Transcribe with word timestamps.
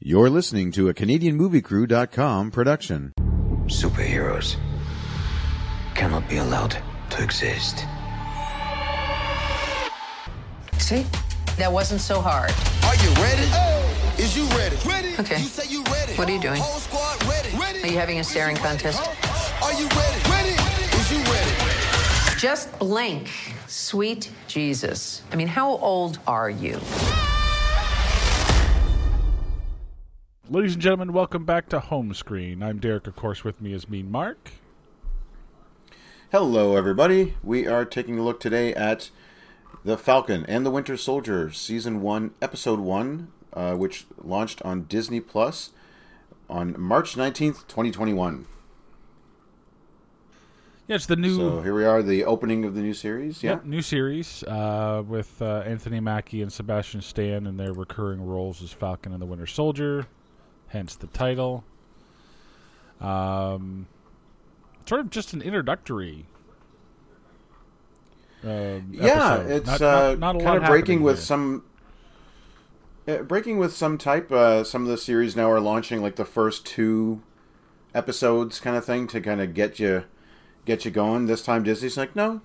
You're 0.00 0.28
listening 0.28 0.72
to 0.72 0.88
a 0.88 0.94
CanadianMovieCrew.com 0.94 2.50
production. 2.50 3.12
Superheroes 3.66 4.56
cannot 5.94 6.28
be 6.28 6.38
allowed 6.38 6.76
to 7.10 7.22
exist. 7.22 7.86
See? 10.78 11.06
That 11.56 11.72
wasn't 11.72 12.00
so 12.00 12.20
hard. 12.20 12.50
Are 12.84 12.96
you 12.96 13.14
ready? 13.22 14.20
Is 14.20 14.36
you 14.36 14.44
ready? 14.58 14.76
Ready. 14.84 15.14
Okay. 15.20 15.38
You 15.38 15.46
say 15.46 15.72
you 15.72 15.84
ready. 15.84 16.12
What 16.14 16.28
are 16.28 16.32
you 16.32 16.40
doing? 16.40 16.60
Whole 16.60 16.80
squad 16.80 17.24
ready. 17.26 17.56
Ready. 17.56 17.82
Are 17.84 17.86
you 17.86 17.96
having 17.96 18.18
a 18.18 18.24
staring 18.24 18.56
contest? 18.56 19.00
Are 19.62 19.72
you 19.74 19.86
ready? 19.88 20.28
Ready. 20.28 20.96
Is 20.98 21.12
you 21.12 21.18
ready? 21.18 22.38
Just 22.38 22.76
blink. 22.80 23.30
Sweet 23.68 24.30
Jesus. 24.48 25.22
I 25.30 25.36
mean, 25.36 25.46
how 25.48 25.76
old 25.76 26.18
are 26.26 26.50
you? 26.50 26.80
Ladies 30.50 30.74
and 30.74 30.82
gentlemen, 30.82 31.14
welcome 31.14 31.46
back 31.46 31.70
to 31.70 31.80
Home 31.80 32.12
Screen. 32.12 32.62
I'm 32.62 32.78
Derek, 32.78 33.06
of 33.06 33.16
course, 33.16 33.44
with 33.44 33.62
me 33.62 33.72
is 33.72 33.88
Mean 33.88 34.10
Mark. 34.10 34.50
Hello, 36.30 36.76
everybody. 36.76 37.34
We 37.42 37.66
are 37.66 37.86
taking 37.86 38.18
a 38.18 38.22
look 38.22 38.40
today 38.40 38.74
at 38.74 39.08
The 39.86 39.96
Falcon 39.96 40.44
and 40.46 40.66
the 40.66 40.70
Winter 40.70 40.98
Soldier, 40.98 41.50
Season 41.50 42.02
1, 42.02 42.32
Episode 42.42 42.78
1, 42.80 43.28
uh, 43.54 43.74
which 43.76 44.04
launched 44.22 44.60
on 44.62 44.82
Disney 44.82 45.18
Plus 45.18 45.70
on 46.50 46.78
March 46.78 47.14
19th, 47.14 47.66
2021. 47.66 48.44
Yeah, 50.86 50.96
it's 50.96 51.06
the 51.06 51.16
new 51.16 51.36
So 51.36 51.62
here 51.62 51.74
we 51.74 51.86
are, 51.86 52.02
the 52.02 52.26
opening 52.26 52.66
of 52.66 52.74
the 52.74 52.82
new 52.82 52.92
series. 52.92 53.42
Yeah. 53.42 53.52
Yep, 53.52 53.64
new 53.64 53.80
series 53.80 54.42
uh, 54.42 55.02
with 55.08 55.40
uh, 55.40 55.60
Anthony 55.60 56.00
Mackie 56.00 56.42
and 56.42 56.52
Sebastian 56.52 57.00
Stan 57.00 57.46
in 57.46 57.56
their 57.56 57.72
recurring 57.72 58.20
roles 58.20 58.62
as 58.62 58.70
Falcon 58.70 59.12
and 59.12 59.22
the 59.22 59.26
Winter 59.26 59.46
Soldier, 59.46 60.06
hence 60.74 60.94
the 60.96 61.06
title. 61.06 61.64
Um, 63.00 63.86
sort 64.86 65.00
of 65.00 65.08
just 65.08 65.32
an 65.32 65.40
introductory. 65.40 66.26
Um, 68.42 68.88
yeah, 68.92 69.34
episode. 69.36 69.50
it's 69.50 69.66
Not- 69.66 69.82
uh, 69.82 70.14
not- 70.16 70.36
not 70.36 70.42
kind 70.44 70.62
of 70.62 70.68
breaking 70.68 71.02
with 71.02 71.16
here. 71.16 71.22
some. 71.24 71.64
Uh, 73.08 73.18
breaking 73.18 73.58
with 73.58 73.72
some 73.74 73.96
type. 73.96 74.30
Uh, 74.30 74.64
some 74.64 74.82
of 74.82 74.88
the 74.88 74.98
series 74.98 75.34
now 75.36 75.50
are 75.50 75.60
launching 75.60 76.02
like 76.02 76.16
the 76.16 76.24
first 76.24 76.66
two 76.66 77.22
episodes, 77.94 78.60
kind 78.60 78.76
of 78.76 78.84
thing, 78.84 79.06
to 79.08 79.20
kind 79.20 79.40
of 79.40 79.54
get 79.54 79.78
you 79.78 80.04
get 80.66 80.84
you 80.84 80.90
going. 80.90 81.26
This 81.26 81.42
time 81.42 81.62
Disney's 81.62 81.96
like, 81.96 82.14
no, 82.16 82.40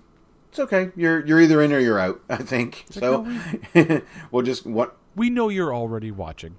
it's 0.49 0.59
okay. 0.59 0.91
You're 0.95 1.25
you're 1.25 1.41
either 1.41 1.61
in 1.61 1.73
or 1.73 1.79
you're 1.79 1.99
out. 1.99 2.21
I 2.29 2.37
think 2.37 2.85
so. 2.89 3.27
we'll 4.31 4.43
just 4.43 4.65
what. 4.65 4.95
We 5.15 5.29
know 5.29 5.49
you're 5.49 5.73
already 5.73 6.11
watching. 6.11 6.55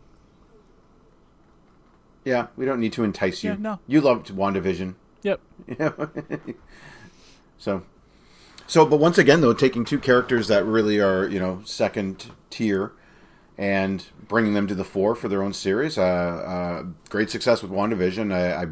Yeah, 2.24 2.48
we 2.56 2.64
don't 2.64 2.80
need 2.80 2.92
to 2.94 3.04
entice 3.04 3.42
you. 3.42 3.50
Yeah, 3.50 3.56
no. 3.58 3.78
You 3.86 4.00
loved 4.00 4.28
WandaVision. 4.28 4.94
Yep. 5.22 5.40
So, 7.60 7.82
so, 8.66 8.86
but 8.86 8.98
once 8.98 9.18
again, 9.18 9.42
though, 9.42 9.52
taking 9.52 9.84
two 9.84 9.98
characters 9.98 10.48
that 10.48 10.64
really 10.64 10.98
are, 10.98 11.28
you 11.28 11.38
know, 11.38 11.60
second 11.64 12.30
tier 12.48 12.92
and 13.58 14.06
bringing 14.26 14.54
them 14.54 14.66
to 14.66 14.74
the 14.74 14.84
fore 14.84 15.14
for 15.14 15.28
their 15.28 15.42
own 15.42 15.52
series. 15.52 15.98
Uh, 15.98 16.02
uh, 16.02 16.84
great 17.10 17.30
success 17.30 17.62
with 17.62 17.70
WandaVision. 17.70 18.32
I, 18.32 18.62
I, 18.62 18.66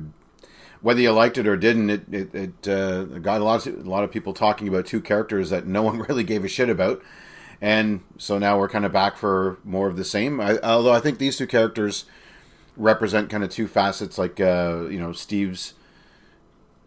whether 0.81 1.01
you 1.01 1.13
liked 1.13 1.37
it 1.37 1.47
or 1.47 1.57
didn't, 1.57 1.91
it, 1.91 2.03
it, 2.11 2.35
it 2.35 2.69
uh, 2.69 3.05
got 3.19 3.43
a 3.43 3.45
lot, 3.45 3.67
of, 3.67 3.87
a 3.87 3.91
lot 3.91 4.05
of 4.05 4.11
people 4.11 4.33
talking 4.33 4.69
about 4.69 4.87
two 4.87 5.03
characters 5.03 5.51
that 5.51 5.67
no 5.67 5.83
one 5.89 5.99
really 5.99 6.25
gave 6.25 6.45
a 6.45 6.49
shit 6.49 6.71
about. 6.71 7.03
And 7.61 8.01
so 8.17 8.39
now 8.39 8.59
we're 8.59 8.69
kind 8.71 8.87
of 8.87 8.93
back 8.93 9.19
for 9.19 9.59
more 9.65 9.89
of 9.89 9.97
the 9.97 10.05
same. 10.05 10.41
I, 10.41 10.59
although 10.61 10.93
I 10.93 11.01
think 11.01 11.19
these 11.19 11.37
two 11.37 11.47
characters 11.47 12.07
represent 12.79 13.29
kind 13.29 13.45
of 13.45 13.51
two 13.51 13.69
facets, 13.69 14.17
like, 14.17 14.41
uh, 14.41 14.87
you 14.89 14.99
know, 14.99 15.13
Steve's 15.13 15.75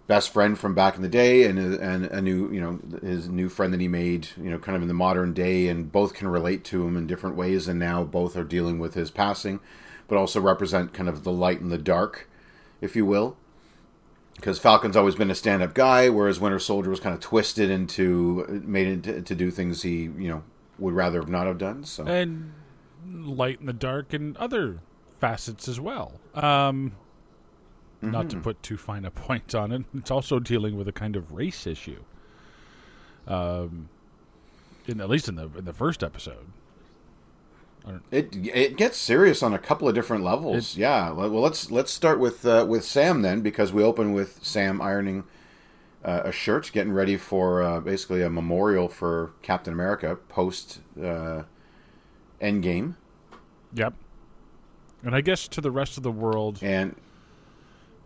best 0.08 0.34
friend 0.34 0.59
from 0.59 0.75
back 0.75 0.97
in 0.97 1.02
the 1.02 1.08
day 1.08 1.45
and 1.45 1.58
and 1.58 2.06
a 2.08 2.22
new 2.22 2.52
you 2.52 2.59
know 2.59 2.80
his 3.02 3.30
new 3.30 3.47
friend 3.47 3.72
that 3.72 3.79
he 3.79 3.88
made 3.88 4.28
you 4.35 4.50
know 4.50 4.59
kind 4.59 4.75
of 4.75 4.81
in 4.81 4.90
the 4.90 4.94
modern 4.94 5.31
day 5.34 5.69
and 5.69 5.90
both 5.90 6.13
can 6.13 6.28
relate 6.28 6.66
to 6.66 6.85
him 6.85 6.97
in 6.97 7.07
different 7.07 7.38
ways 7.38 7.66
and 7.66 7.80
now 7.80 8.03
both 8.03 8.35
are 8.35 8.44
dealing 8.44 8.78
with 8.78 8.94
his 8.94 9.09
passing 9.09 9.62
but 10.09 10.18
also 10.18 10.41
represent 10.41 10.91
kind 10.91 11.07
of 11.07 11.24
the 11.24 11.31
light 11.31 11.62
and 11.62 11.72
the 11.72 11.78
dark 11.78 12.28
if 12.81 12.94
you 12.94 13.06
will. 13.06 13.38
Because 14.35 14.59
Falcon's 14.59 14.97
always 14.97 15.16
been 15.16 15.31
a 15.31 15.35
stand-up 15.35 15.74
guy 15.74 16.09
whereas 16.09 16.41
Winter 16.41 16.59
Soldier 16.59 16.90
was 16.90 17.00
kind 17.00 17.16
of 17.16 17.22
twisted 17.22 17.69
into 17.69 18.62
made 18.66 18.88
into 18.88 19.22
to 19.22 19.34
do 19.34 19.50
things 19.50 19.84
he 19.84 20.01
you 20.01 20.28
know 20.28 20.44
would 20.78 20.94
rather 20.94 21.22
not 21.22 21.47
have 21.47 21.57
done 21.57 21.85
so. 21.85 22.06
And 22.06 22.51
light 23.07 23.62
in 23.62 23.66
the 23.66 23.72
dark 23.72 24.12
and 24.12 24.35
other 24.35 24.81
facets 25.22 25.68
as 25.70 25.80
well. 25.80 26.20
Um, 26.36 26.94
Not 28.02 28.26
Mm-hmm. 28.26 28.30
to 28.30 28.44
put 28.44 28.64
too 28.64 28.78
fine 28.78 29.06
a 29.06 29.12
point 29.28 29.54
on 29.56 29.72
it, 29.72 29.84
it's 29.96 30.12
also 30.12 30.40
dealing 30.40 30.76
with 30.76 30.88
a 30.88 30.92
kind 30.92 31.16
of 31.16 31.32
race 31.32 31.66
issue. 31.68 32.04
Um, 33.28 33.88
in 34.88 35.00
at 35.00 35.08
least 35.10 35.30
in 35.30 35.36
the 35.36 35.48
in 35.58 35.66
the 35.66 35.74
first 35.74 36.04
episode. 36.04 36.48
It 38.12 38.36
it 38.36 38.78
gets 38.78 38.98
serious 38.98 39.42
on 39.44 39.54
a 39.54 39.60
couple 39.60 39.88
of 39.88 39.96
different 39.96 40.24
levels. 40.24 40.76
yeah. 40.78 41.12
Well, 41.12 41.30
let's 41.30 41.72
let's 41.72 41.92
start 41.92 42.20
with 42.20 42.46
uh, 42.46 42.66
with 42.68 42.84
Sam 42.84 43.22
then, 43.22 43.42
because 43.42 43.72
we 43.72 43.84
open 43.84 44.14
with 44.14 44.40
Sam 44.44 44.81
ironing 44.81 45.24
uh, 46.04 46.22
a 46.26 46.31
shirt, 46.31 46.72
getting 46.74 46.94
ready 46.94 47.18
for 47.18 47.62
uh, 47.64 47.80
basically 47.80 48.22
a 48.24 48.30
memorial 48.30 48.88
for 48.88 49.31
Captain 49.44 49.74
America 49.74 50.16
post 50.30 50.80
uh, 51.00 51.44
Endgame, 52.42 52.96
Yep. 53.74 53.94
And 55.03 55.16
I 55.16 55.22
guess 55.22 55.47
to 55.50 55.62
the 55.62 55.72
rest 55.72 55.97
of 55.97 56.03
the 56.03 56.12
world, 56.12 56.59
and 56.62 56.95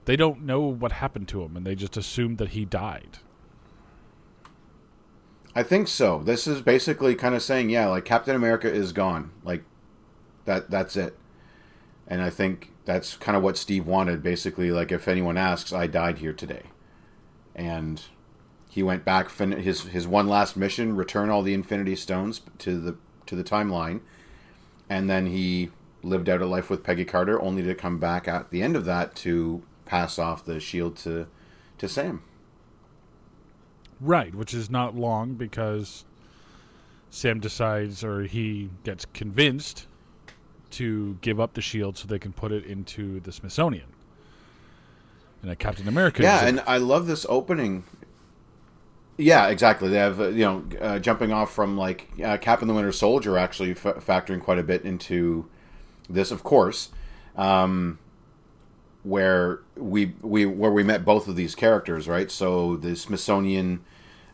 they 0.06 0.16
don't 0.16 0.44
know 0.44 0.62
what 0.62 0.94
happened 0.94 1.28
to 1.30 1.42
him, 1.44 1.58
and 1.58 1.66
they 1.66 1.76
just 1.76 1.98
assumed 1.98 2.38
that 2.38 2.50
he 2.50 2.66
died. 2.66 3.20
I 5.54 5.64
think 5.64 5.88
so. 5.88 6.22
This 6.24 6.48
is 6.48 6.62
basically 6.62 7.16
kind 7.16 7.34
of 7.34 7.42
saying, 7.42 7.70
yeah, 7.70 7.88
like 7.88 8.06
Captain 8.06 8.36
America 8.36 8.72
is 8.72 8.92
gone, 8.92 9.32
like 9.44 9.64
that. 10.46 10.70
That's 10.70 10.96
it. 10.96 11.18
And 12.08 12.22
I 12.22 12.30
think 12.30 12.72
that's 12.86 13.18
kind 13.18 13.36
of 13.36 13.44
what 13.44 13.58
Steve 13.58 13.88
wanted. 13.88 14.22
Basically, 14.22 14.72
like 14.72 14.92
if 14.92 15.08
anyone 15.08 15.38
asks, 15.38 15.74
I 15.74 15.88
died 15.88 16.20
here 16.20 16.34
today, 16.34 16.64
and 17.56 18.02
he 18.70 18.84
went 18.84 19.06
back 19.06 19.30
fin- 19.30 19.54
his 19.54 19.84
his 19.84 20.08
one 20.08 20.28
last 20.28 20.56
mission, 20.56 20.96
return 20.96 21.30
all 21.30 21.42
the 21.42 21.54
Infinity 21.54 21.96
Stones 21.96 22.42
to 22.60 22.80
the 22.80 22.98
to 23.26 23.36
the 23.36 23.44
timeline, 23.44 24.02
and 24.90 25.10
then 25.10 25.28
he 25.28 25.72
lived 26.06 26.30
out 26.30 26.42
a 26.42 26.46
life 26.46 26.70
with 26.70 26.84
Peggy 26.84 27.06
Carter, 27.06 27.42
only 27.42 27.64
to 27.64 27.76
come 27.76 28.00
back 28.00 28.28
at 28.28 28.52
the 28.52 28.62
end 28.62 28.76
of 28.76 28.86
that 28.86 29.16
to 29.18 29.64
pass 29.86 30.18
off 30.18 30.46
the 30.46 30.60
shield 30.60 30.96
to 30.98 31.28
to 31.78 31.90
Sam. 31.90 32.24
Right, 34.00 34.34
which 34.34 34.54
is 34.54 34.70
not 34.70 34.96
long 34.96 35.34
because 35.34 36.06
Sam 37.10 37.40
decides, 37.40 38.04
or 38.04 38.24
he 38.24 38.70
gets 38.84 39.06
convinced 39.14 39.88
to 40.72 41.18
give 41.22 41.40
up 41.40 41.54
the 41.54 41.62
shield 41.62 41.98
so 41.98 42.08
they 42.08 42.20
can 42.20 42.34
put 42.34 42.52
it 42.52 42.66
into 42.66 43.22
the 43.22 43.32
Smithsonian. 43.32 43.88
And 45.42 45.52
that 45.52 45.60
Captain 45.60 45.88
America. 45.88 46.24
Yeah, 46.24 46.46
and 46.46 46.62
I 46.68 46.78
love 46.78 47.08
this 47.08 47.26
opening. 47.30 47.84
Yeah, 49.18 49.48
exactly. 49.48 49.90
They 49.90 49.98
have 49.98 50.20
uh, 50.20 50.28
you 50.30 50.44
know 50.44 50.66
uh, 50.82 51.00
jumping 51.00 51.32
off 51.32 51.54
from 51.54 51.78
like 51.78 52.10
uh, 52.24 52.38
Cap 52.38 52.62
and 52.62 52.70
the 52.70 52.74
Winter 52.74 52.92
Soldier 52.92 53.38
actually 53.38 53.72
f- 53.72 53.84
factoring 53.84 54.42
quite 54.42 54.60
a 54.60 54.64
bit 54.64 54.84
into 54.84 55.50
this, 56.10 56.32
of 56.32 56.44
course, 56.44 56.90
um, 57.36 58.00
where 59.04 59.60
we 59.76 60.14
we 60.22 60.46
where 60.46 60.72
we 60.72 60.84
met 60.84 61.06
both 61.06 61.28
of 61.28 61.36
these 61.36 61.56
characters, 61.56 62.08
right? 62.08 62.32
So 62.32 62.76
the 62.76 62.96
Smithsonian 62.96 63.84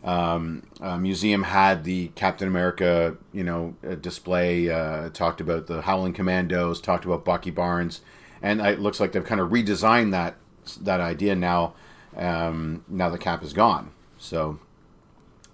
um, 0.04 0.64
uh, 0.80 0.98
Museum 0.98 1.44
had 1.44 1.84
the 1.84 2.08
Captain 2.10 2.48
America, 2.48 3.18
you 3.34 3.44
know, 3.44 3.76
uh, 3.88 3.96
display. 3.96 4.70
Uh, 4.70 5.10
talked 5.10 5.42
about 5.42 5.68
the 5.68 5.82
Howling 5.84 6.14
Commandos, 6.14 6.82
talked 6.82 7.06
about 7.06 7.26
Bucky 7.26 7.52
Barnes, 7.52 8.02
and 8.42 8.62
it 8.62 8.80
looks 8.80 9.00
like 9.00 9.12
they've 9.12 9.24
kind 9.24 9.42
of 9.42 9.50
redesigned 9.50 10.12
that 10.12 10.36
that 10.82 11.00
idea 11.00 11.36
now. 11.36 11.74
Um, 12.16 12.84
now 12.88 13.10
the 13.10 13.18
Cap 13.18 13.44
is 13.44 13.54
gone, 13.54 13.92
so 14.18 14.60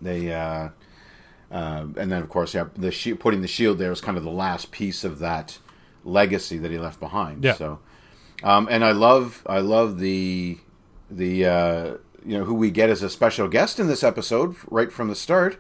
they. 0.02 0.34
Uh, 0.34 0.70
uh, 1.50 1.88
and 1.96 2.12
then, 2.12 2.22
of 2.22 2.28
course, 2.28 2.54
yeah, 2.54 2.66
the 2.76 2.92
shi 2.92 3.14
putting 3.14 3.42
the 3.42 3.48
shield 3.48 3.78
there 3.78 3.90
was 3.90 4.02
kind 4.02 4.18
of 4.18 4.24
the 4.24 4.30
last 4.30 4.70
piece 4.72 5.06
of 5.06 5.20
that 5.20 5.60
legacy 6.08 6.58
that 6.58 6.72
he 6.72 6.78
left 6.78 7.00
behind. 7.00 7.44
Yeah. 7.44 7.54
So, 7.54 7.80
um, 8.44 8.68
and 8.72 8.84
I 8.84 8.92
love, 8.92 9.44
I 9.46 9.60
love 9.60 10.00
the, 10.00 10.58
the, 11.12 11.46
uh, 11.46 11.86
you 12.26 12.38
know, 12.38 12.46
who 12.46 12.54
we 12.54 12.72
get 12.72 12.90
as 12.90 13.04
a 13.04 13.10
special 13.10 13.48
guest 13.48 13.80
in 13.80 13.88
this 13.88 14.04
episode 14.04 14.56
right 14.70 14.92
from 14.92 15.08
the 15.08 15.16
start. 15.16 15.60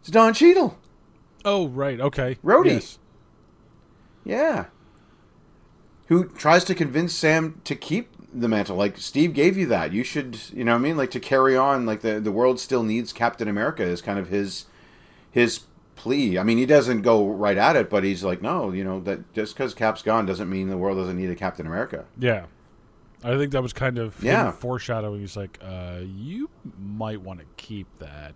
It's 0.00 0.10
Don 0.10 0.34
Cheadle. 0.34 0.78
Oh, 1.44 1.68
right. 1.68 2.00
Okay. 2.00 2.38
Rhodey. 2.44 2.74
Yes. 2.74 2.98
Yeah. 4.24 4.66
Who 6.06 6.28
tries 6.28 6.64
to 6.64 6.74
convince 6.74 7.14
Sam 7.14 7.60
to 7.64 7.74
keep 7.74 8.10
the 8.32 8.48
mantle. 8.48 8.76
Like, 8.76 8.96
Steve 8.98 9.34
gave 9.34 9.56
you 9.56 9.66
that. 9.66 9.92
You 9.92 10.04
should, 10.04 10.38
you 10.52 10.64
know 10.64 10.72
what 10.72 10.78
I 10.78 10.82
mean? 10.82 10.96
Like, 10.96 11.10
to 11.12 11.20
carry 11.20 11.56
on, 11.56 11.86
like, 11.86 12.00
the, 12.00 12.20
the 12.20 12.32
world 12.32 12.60
still 12.60 12.82
needs 12.82 13.12
Captain 13.12 13.48
America 13.48 13.82
is 13.82 14.00
kind 14.00 14.18
of 14.18 14.28
his 14.28 14.66
his 15.30 15.60
plea. 16.00 16.38
I 16.38 16.42
mean, 16.42 16.56
he 16.58 16.66
doesn't 16.66 17.02
go 17.02 17.28
right 17.28 17.58
at 17.58 17.76
it, 17.76 17.90
but 17.90 18.04
he's 18.04 18.24
like, 18.24 18.40
no, 18.40 18.70
you 18.72 18.82
know, 18.84 19.00
that 19.00 19.32
just 19.34 19.54
because 19.54 19.74
Cap's 19.74 20.02
gone 20.02 20.24
doesn't 20.26 20.48
mean 20.48 20.68
the 20.70 20.78
world 20.78 20.96
doesn't 20.98 21.16
need 21.18 21.30
a 21.30 21.34
Captain 21.36 21.66
America. 21.66 22.06
Yeah. 22.18 22.46
I 23.22 23.36
think 23.36 23.52
that 23.52 23.62
was 23.62 23.74
kind 23.74 23.98
of 23.98 24.22
Yeah. 24.22 24.50
foreshadowing. 24.50 25.20
He's 25.20 25.36
like, 25.36 25.58
uh, 25.62 25.98
you 26.02 26.48
might 26.78 27.20
want 27.20 27.40
to 27.40 27.46
keep 27.58 27.86
that 27.98 28.34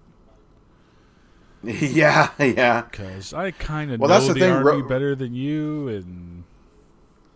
yeah, 1.62 2.31
yeah. 2.38 2.82
because 2.82 3.32
I 3.32 3.50
kind 3.50 3.90
of 3.90 3.99
Well, 3.99 4.08
know 4.08 4.14
that's 4.14 4.26
the, 4.28 4.34
the 4.34 4.40
thing, 4.40 4.52
army 4.52 4.82
Ro- 4.82 4.88
better 4.88 5.14
than 5.14 5.32
you, 5.34 5.88
and 5.88 6.44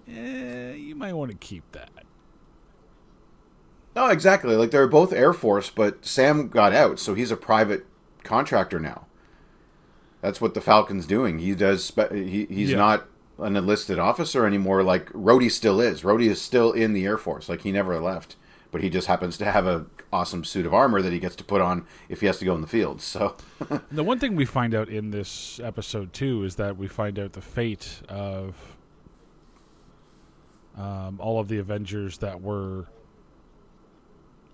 eh, 0.07 0.75
you 0.75 0.95
might 0.95 1.15
want 1.15 1.31
to 1.31 1.37
keep 1.39 1.65
that. 1.73 1.89
No, 3.97 4.09
exactly. 4.09 4.55
Like 4.55 4.71
they're 4.71 4.87
both 4.87 5.15
Air 5.15 5.33
Force, 5.33 5.71
but 5.71 6.05
Sam 6.05 6.49
got 6.49 6.75
out, 6.75 6.99
so 6.99 7.15
he's 7.15 7.31
a 7.31 7.37
private 7.37 7.87
contractor 8.23 8.79
now. 8.79 9.07
That's 10.21 10.41
what 10.41 10.55
the 10.55 10.61
Falcon's 10.61 11.07
doing. 11.07 11.39
He 11.39 11.55
does. 11.55 11.85
Spe- 11.85 12.13
he 12.13 12.47
he's 12.47 12.71
Yeah. 12.71 12.77
not 12.79 13.07
an 13.39 13.57
enlisted 13.57 13.99
officer 13.99 14.45
anymore. 14.47 14.83
Like 14.83 15.11
Rhodey 15.13 15.51
still 15.51 15.81
is. 15.81 16.03
Rhodey 16.03 16.27
is 16.29 16.41
still 16.41 16.73
in 16.73 16.93
the 16.93 17.05
Air 17.05 17.19
Force. 17.19 17.49
Like 17.49 17.63
he 17.63 17.71
never 17.73 17.99
left, 18.01 18.35
but 18.73 18.83
he 18.83 18.91
just 18.91 19.07
happens 19.07 19.39
to 19.39 19.45
have 19.51 19.67
a 19.67 19.87
awesome 20.13 20.43
suit 20.43 20.65
of 20.67 20.73
armor 20.73 21.03
that 21.03 21.13
he 21.13 21.19
gets 21.19 21.37
to 21.37 21.45
put 21.45 21.61
on 21.61 21.85
if 22.09 22.21
he 22.21 22.27
has 22.27 22.39
to 22.39 22.45
go 22.45 22.55
in 22.55 22.63
the 22.63 22.67
field. 22.67 23.01
So 23.01 23.37
The 23.93 24.03
one 24.03 24.19
thing 24.19 24.35
we 24.37 24.45
find 24.47 24.75
out 24.75 24.89
in 24.89 25.11
this 25.11 25.61
episode 25.63 26.13
too 26.13 26.43
is 26.45 26.57
that 26.57 26.77
we 26.77 26.89
find 26.89 27.19
out 27.19 27.33
the 27.35 27.43
fate 27.43 28.01
of 28.09 28.57
um, 30.77 31.21
all 31.21 31.39
of 31.41 31.49
the 31.49 31.59
Avengers 31.59 32.19
that 32.19 32.41
were 32.41 32.87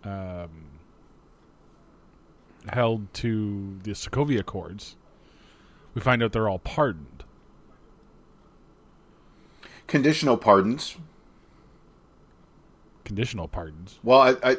um, 0.05 0.51
held 2.69 3.13
to 3.15 3.79
the 3.83 3.93
Sokovia 3.93 4.41
Accords. 4.41 4.97
We 5.95 6.01
find 6.01 6.23
out 6.23 6.33
they're 6.33 6.49
all 6.49 6.59
pardoned. 6.59 7.15
conditional 9.87 10.37
pardons. 10.37 10.97
Conditional 13.05 13.49
pardons. 13.49 13.99
Well, 14.03 14.21
I, 14.21 14.31
I 14.43 14.57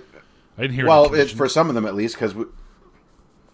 I 0.57 0.61
didn't 0.61 0.75
hear. 0.75 0.87
well, 0.87 1.13
it's 1.13 1.31
for 1.31 1.49
some 1.49 1.67
of 1.69 1.75
them 1.75 1.85
at 1.85 1.95
least 1.95 2.15
because. 2.15 2.35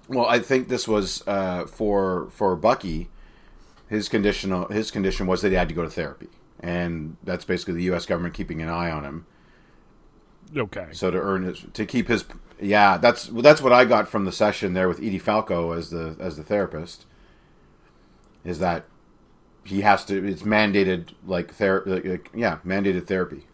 Well, 0.07 0.25
I 0.25 0.39
think 0.39 0.67
this 0.67 0.87
was 0.87 1.25
uh, 1.27 1.65
for 1.65 2.29
for 2.31 2.55
Bucky. 2.55 3.09
His 3.87 4.09
conditional 4.09 4.67
his 4.67 4.91
condition 4.91 5.27
was 5.27 5.41
that 5.41 5.49
he 5.49 5.55
had 5.55 5.69
to 5.69 5.75
go 5.75 5.83
to 5.83 5.89
therapy, 5.89 6.27
and 6.59 7.17
that's 7.23 7.45
basically 7.45 7.75
the 7.75 7.83
U.S. 7.83 8.05
government 8.05 8.33
keeping 8.33 8.61
an 8.61 8.69
eye 8.69 8.91
on 8.91 9.03
him. 9.05 9.25
okay. 10.55 10.87
So 10.91 11.09
to 11.11 11.17
earn 11.17 11.43
his 11.43 11.65
to 11.73 11.85
keep 11.85 12.09
his 12.09 12.25
yeah, 12.59 12.97
that's 12.97 13.27
that's 13.27 13.61
what 13.61 13.73
I 13.73 13.85
got 13.85 14.07
from 14.07 14.25
the 14.25 14.31
session 14.31 14.73
there 14.73 14.87
with 14.89 14.99
Edie 14.99 15.19
Falco 15.19 15.71
as 15.71 15.89
the 15.89 16.15
as 16.19 16.35
the 16.37 16.43
therapist. 16.43 17.05
Is 18.43 18.59
that 18.59 18.85
he 19.63 19.81
has 19.81 20.05
to? 20.05 20.25
It's 20.25 20.43
mandated 20.43 21.09
like 21.25 21.53
therapy. 21.53 21.91
Like, 21.91 22.05
like, 22.05 22.29
yeah, 22.33 22.57
mandated 22.65 23.07
therapy. 23.07 23.45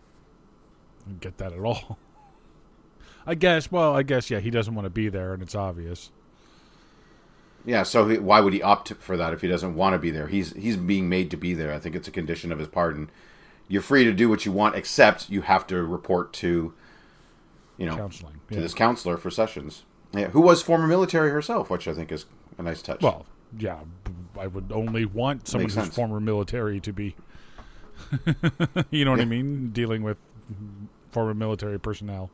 Get 1.19 1.37
that 1.37 1.53
at 1.53 1.59
all. 1.59 1.97
I 3.27 3.35
guess. 3.35 3.71
Well, 3.71 3.95
I 3.95 4.03
guess 4.03 4.29
yeah. 4.29 4.39
He 4.39 4.49
doesn't 4.49 4.73
want 4.73 4.85
to 4.85 4.89
be 4.89 5.09
there, 5.09 5.33
and 5.33 5.43
it's 5.43 5.55
obvious. 5.55 6.11
Yeah, 7.65 7.83
so 7.83 8.07
he, 8.07 8.17
why 8.17 8.39
would 8.39 8.53
he 8.53 8.61
opt 8.61 8.93
for 8.93 9.17
that 9.17 9.33
if 9.33 9.41
he 9.41 9.49
doesn't 9.49 9.75
want 9.75 9.93
to 9.93 9.99
be 9.99 10.09
there? 10.09 10.27
He's 10.27 10.53
he's 10.53 10.77
being 10.77 11.09
made 11.09 11.29
to 11.31 11.37
be 11.37 11.53
there. 11.53 11.73
I 11.73 11.79
think 11.79 11.95
it's 11.95 12.07
a 12.07 12.11
condition 12.11 12.53
of 12.53 12.59
his 12.59 12.69
pardon. 12.69 13.09
You're 13.67 13.81
free 13.81 14.05
to 14.05 14.13
do 14.13 14.29
what 14.29 14.45
you 14.45 14.53
want, 14.53 14.75
except 14.75 15.29
you 15.29 15.41
have 15.41 15.67
to 15.67 15.83
report 15.83 16.31
to, 16.33 16.73
you 17.77 17.85
know, 17.85 17.97
Counseling. 17.97 18.39
to 18.47 18.55
yeah. 18.55 18.61
this 18.61 18.73
counselor 18.73 19.17
for 19.17 19.29
sessions. 19.29 19.83
Yeah, 20.13 20.29
who 20.29 20.39
was 20.39 20.61
former 20.61 20.87
military 20.87 21.29
herself, 21.29 21.69
which 21.69 21.89
I 21.89 21.93
think 21.93 22.09
is 22.13 22.25
a 22.57 22.63
nice 22.63 22.81
touch. 22.81 23.01
Well, 23.01 23.25
yeah, 23.57 23.79
I 24.39 24.47
would 24.47 24.71
only 24.71 25.05
want 25.05 25.47
someone 25.47 25.65
Makes 25.65 25.75
who's 25.75 25.83
sense. 25.85 25.95
former 25.95 26.19
military 26.19 26.79
to 26.81 26.93
be. 26.93 27.15
you 28.91 29.05
know 29.05 29.11
what 29.11 29.19
I 29.19 29.25
mean? 29.25 29.69
Dealing 29.71 30.03
with 30.03 30.17
former 31.11 31.33
military 31.33 31.79
personnel. 31.79 32.29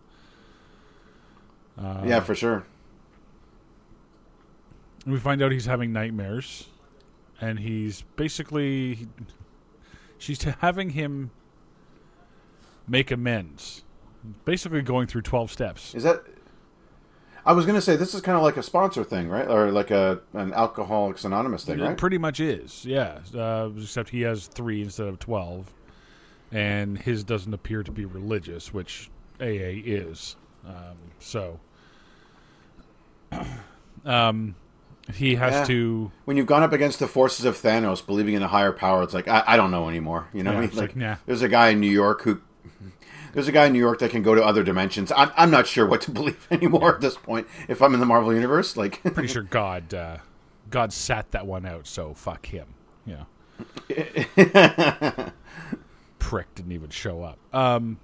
Uh, 1.78 2.04
yeah, 2.06 2.20
for 2.20 2.36
sure. 2.36 2.64
We 5.06 5.20
find 5.20 5.42
out 5.42 5.52
he's 5.52 5.66
having 5.66 5.92
nightmares, 5.92 6.68
and 7.42 7.60
he's 7.60 8.04
basically 8.16 9.08
she's 10.18 10.38
t- 10.40 10.54
having 10.60 10.90
him 10.92 11.32
make 12.88 13.12
amends. 13.12 13.84
Basically, 14.46 14.82
going 14.82 15.08
through 15.08 15.24
twelve 15.24 15.52
steps. 15.52 15.94
Is 15.96 16.04
that? 16.04 16.24
I 17.46 17.52
was 17.54 17.66
gonna 17.66 17.82
say 17.82 17.96
this 17.98 18.14
is 18.14 18.22
kind 18.22 18.38
of 18.38 18.44
like 18.44 18.56
a 18.58 18.64
sponsor 18.64 19.04
thing, 19.04 19.28
right? 19.30 19.48
Or 19.48 19.70
like 19.72 19.92
a 19.92 20.22
an 20.34 20.54
Alcoholics 20.54 21.26
Anonymous 21.26 21.66
thing, 21.66 21.80
It 21.80 21.84
right? 21.84 21.98
pretty 21.98 22.18
much 22.18 22.40
is, 22.40 22.86
yeah. 22.86 23.20
Uh, 23.36 23.70
except 23.78 24.10
he 24.10 24.22
has 24.22 24.48
three 24.48 24.82
instead 24.82 25.08
of 25.08 25.20
twelve, 25.20 25.74
and 26.52 26.98
his 26.98 27.24
doesn't 27.24 27.54
appear 27.54 27.84
to 27.84 27.92
be 27.92 28.06
religious, 28.06 28.74
which 28.74 29.10
AA 29.42 29.82
is. 29.84 30.36
Um, 30.66 30.96
so, 31.20 31.60
um, 34.06 34.56
he 35.14 35.36
has 35.36 35.54
Yeah. 35.54 35.64
to. 35.66 36.12
when 36.26 36.38
you've 36.38 36.46
gone 36.46 36.64
up 36.64 36.72
against 36.72 37.00
the 37.00 37.08
forces 37.08 37.46
of 37.46 37.58
Thanos, 37.58 38.06
believing 38.06 38.36
in 38.36 38.42
a 38.44 38.48
higher 38.48 38.72
power, 38.72 39.04
it's 39.04 39.14
like 39.14 39.28
I, 39.28 39.44
I 39.46 39.58
don't 39.58 39.72
know 39.72 39.90
anymore. 39.90 40.28
You 40.34 40.44
know, 40.44 40.52
Yeah, 40.52 40.58
what 40.58 40.64
I 40.64 40.68
mean? 40.68 40.78
like, 40.78 40.96
nah. 40.96 41.16
there's 41.26 41.42
a 41.42 41.50
guy 41.50 41.70
in 41.70 41.80
New 41.82 41.92
York 41.92 42.22
who, 42.22 42.40
there's 43.34 43.48
a 43.48 43.52
guy 43.52 43.66
in 43.66 43.74
New 43.74 43.80
York 43.80 44.00
that 44.00 44.10
can 44.12 44.24
go 44.24 44.34
to 44.36 44.44
other 44.44 44.64
dimensions. 44.64 45.12
I'm, 45.16 45.32
I'm 45.36 45.52
not 45.52 45.68
sure 45.68 45.86
what 45.86 46.02
to 46.02 46.12
believe 46.20 46.48
anymore 46.50 46.96
at 46.96 47.02
this 47.02 47.18
point. 47.18 47.48
If 47.68 47.82
I'm 47.82 47.94
in 47.94 48.00
the 48.00 48.06
Marvel 48.06 48.34
universe, 48.34 48.78
like, 48.78 49.02
Pretty 49.04 49.28
sure 49.34 49.44
God, 49.44 49.94
uh, 49.94 50.18
God 50.70 50.94
sat 50.94 51.32
that 51.32 51.46
one 51.46 51.66
out. 51.66 51.86
So 51.88 52.14
fuck 52.14 52.46
him. 52.46 52.68
Know. 53.06 53.26
Prick 56.20 56.56
didn't 56.56 56.72
even 56.72 56.90
show 56.90 57.22
up. 57.24 57.38
Um. 57.54 58.00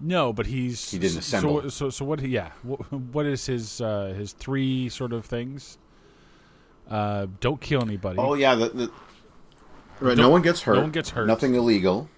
No, 0.00 0.32
but 0.32 0.46
he's 0.46 0.88
He 0.88 0.98
didn't 0.98 1.14
so- 1.14 1.18
assemble. 1.18 1.62
So, 1.62 1.68
so, 1.68 1.90
so 1.90 2.04
what? 2.04 2.20
Yeah, 2.22 2.52
what, 2.62 2.78
what 2.92 3.26
is 3.26 3.44
his 3.46 3.80
uh, 3.80 4.14
his 4.16 4.32
three 4.32 4.88
sort 4.88 5.12
of 5.12 5.24
things? 5.26 5.76
Uh, 6.88 7.26
don't 7.40 7.60
kill 7.60 7.82
anybody. 7.82 8.16
oh 8.18 8.34
yeah, 8.34 8.54
the, 8.54 8.68
the 8.68 8.90
right, 10.00 10.16
no 10.16 10.22
Don't- 10.24 10.32
one 10.32 10.42
gets 10.42 10.62
hurt. 10.62 10.76
no 10.76 10.82
one 10.82 10.92
gets 10.92 11.10
hurt. 11.10 11.26
Nothing 11.26 11.54
illegal. 11.56 12.08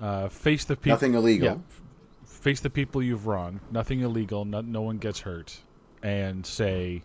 Uh, 0.00 0.28
face 0.28 0.64
the 0.64 0.76
people. 0.76 0.90
Nothing 0.92 1.14
illegal. 1.14 1.48
Yeah, 1.48 1.58
face 2.26 2.60
the 2.60 2.70
people 2.70 3.02
you've 3.02 3.26
wronged. 3.26 3.60
Nothing 3.70 4.00
illegal. 4.00 4.44
No, 4.44 4.60
no 4.60 4.82
one 4.82 4.98
gets 4.98 5.20
hurt. 5.20 5.58
And 6.02 6.44
say, 6.44 7.02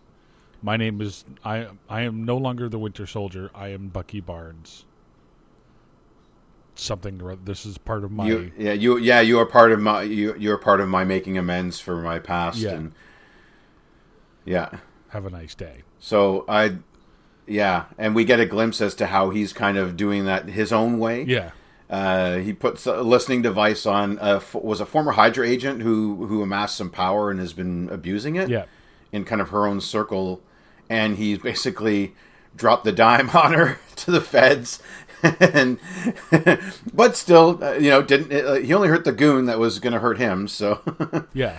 my 0.62 0.76
name 0.76 1.00
is 1.00 1.24
I. 1.44 1.68
I 1.88 2.02
am 2.02 2.24
no 2.24 2.36
longer 2.36 2.68
the 2.68 2.78
Winter 2.78 3.06
Soldier. 3.06 3.50
I 3.54 3.68
am 3.68 3.88
Bucky 3.88 4.20
Barnes. 4.20 4.84
Something. 6.74 7.20
This 7.44 7.66
is 7.66 7.78
part 7.78 8.04
of 8.04 8.10
my. 8.12 8.26
You, 8.26 8.52
yeah, 8.56 8.72
you, 8.72 8.96
yeah, 8.98 9.20
you 9.20 9.38
are 9.38 9.46
part 9.46 9.72
of 9.72 9.80
my, 9.80 10.02
you, 10.02 10.34
you're 10.38 10.56
part 10.58 10.80
of 10.80 10.88
my 10.88 11.04
making 11.04 11.36
amends 11.36 11.80
for 11.80 12.00
my 12.00 12.18
past, 12.18 12.58
Yeah. 12.58 12.70
and 12.70 12.92
yeah. 14.44 14.78
have 15.08 15.26
a 15.26 15.30
nice 15.30 15.54
day. 15.54 15.82
So 15.98 16.46
I, 16.48 16.78
yeah, 17.46 17.84
and 17.98 18.14
we 18.14 18.24
get 18.24 18.40
a 18.40 18.46
glimpse 18.46 18.80
as 18.80 18.94
to 18.96 19.06
how 19.06 19.30
he's 19.30 19.52
kind 19.52 19.76
of 19.76 19.96
doing 19.96 20.24
that 20.24 20.48
his 20.48 20.72
own 20.72 20.98
way. 20.98 21.24
Yeah. 21.24 21.50
Uh, 21.90 22.36
he 22.38 22.52
puts 22.52 22.86
a 22.86 23.02
listening 23.02 23.42
device 23.42 23.84
on. 23.86 24.18
A, 24.20 24.36
f- 24.36 24.54
was 24.54 24.80
a 24.80 24.86
former 24.86 25.12
Hydra 25.12 25.46
agent 25.46 25.82
who 25.82 26.26
who 26.26 26.42
amassed 26.42 26.76
some 26.76 26.90
power 26.90 27.30
and 27.30 27.38
has 27.40 27.52
been 27.52 27.88
abusing 27.90 28.36
it. 28.36 28.48
Yeah. 28.48 28.64
In 29.12 29.24
kind 29.24 29.40
of 29.42 29.50
her 29.50 29.66
own 29.66 29.80
circle, 29.82 30.40
and 30.88 31.16
he's 31.18 31.38
basically 31.38 32.14
dropped 32.56 32.84
the 32.84 32.92
dime 32.92 33.28
on 33.34 33.52
her 33.52 33.78
to 33.96 34.10
the 34.10 34.20
feds. 34.22 34.82
and 35.22 35.78
but 36.92 37.14
still, 37.16 37.62
uh, 37.62 37.74
you 37.74 37.90
know, 37.90 38.02
didn't 38.02 38.32
uh, 38.32 38.54
he 38.54 38.72
only 38.74 38.88
hurt 38.88 39.04
the 39.04 39.12
goon 39.12 39.44
that 39.46 39.58
was 39.58 39.78
going 39.78 39.92
to 39.92 40.00
hurt 40.00 40.18
him? 40.18 40.48
So 40.48 40.80
Yeah. 41.32 41.58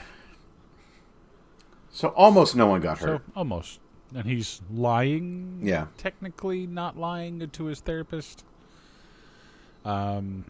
so 1.91 2.09
almost 2.09 2.55
no 2.55 2.67
one 2.67 2.81
got 2.81 2.99
So 2.99 3.05
hurt. 3.07 3.21
almost. 3.35 3.79
And 4.15 4.25
he's 4.25 4.61
lying. 4.71 5.59
Yeah. 5.63 5.87
Technically, 5.97 6.67
not 6.67 6.97
lying 6.97 7.47
to 7.49 7.63
his 7.65 7.79
therapist. 7.79 8.43
Um. 9.85 10.45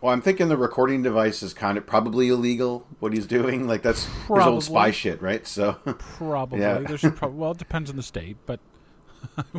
Well, 0.00 0.14
I'm 0.14 0.22
thinking 0.22 0.48
the 0.48 0.56
recording 0.56 1.02
device 1.02 1.42
is 1.42 1.52
kind 1.52 1.76
of 1.76 1.86
probably 1.86 2.28
illegal. 2.28 2.86
What 3.00 3.12
he's 3.12 3.26
doing, 3.26 3.66
like 3.68 3.82
that's 3.82 4.06
his 4.06 4.14
Probably. 4.26 4.52
old 4.54 4.64
spy 4.64 4.90
shit, 4.92 5.20
right? 5.20 5.46
So, 5.46 5.72
Probably. 5.98 6.60
Yeah. 6.60 6.78
There's 6.78 7.02
prob- 7.02 7.34
well, 7.36 7.50
it 7.50 7.58
depends 7.58 7.90
on 7.90 7.96
the 7.96 8.02
state, 8.02 8.38
but 8.46 8.60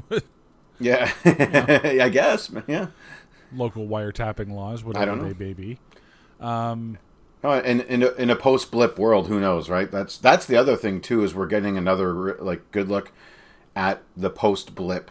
yeah, 0.80 1.12
I 1.24 2.10
guess, 2.10 2.52
yeah. 2.68 2.88
local 3.54 3.88
wiretapping 3.88 4.52
laws, 4.52 4.84
whatever 4.84 5.06
don't 5.06 5.22
know. 5.22 5.32
they 5.32 5.46
may 5.46 5.54
be. 5.54 5.78
Oh, 7.44 7.50
and 7.54 7.82
in 7.82 8.04
a, 8.04 8.12
in 8.14 8.30
a 8.30 8.36
post 8.36 8.72
blip 8.72 9.00
world, 9.00 9.28
who 9.28 9.40
knows, 9.40 9.70
right? 9.70 9.92
That's 9.92 10.18
that's 10.18 10.46
the 10.46 10.56
other 10.58 10.76
thing 10.76 11.02
too 11.02 11.24
is 11.24 11.34
we're 11.34 11.48
getting 11.48 11.78
another 11.78 12.36
like 12.36 12.72
good 12.72 12.88
look 12.88 13.12
at 13.76 14.02
the 14.16 14.30
post 14.30 14.76
blip 14.76 15.10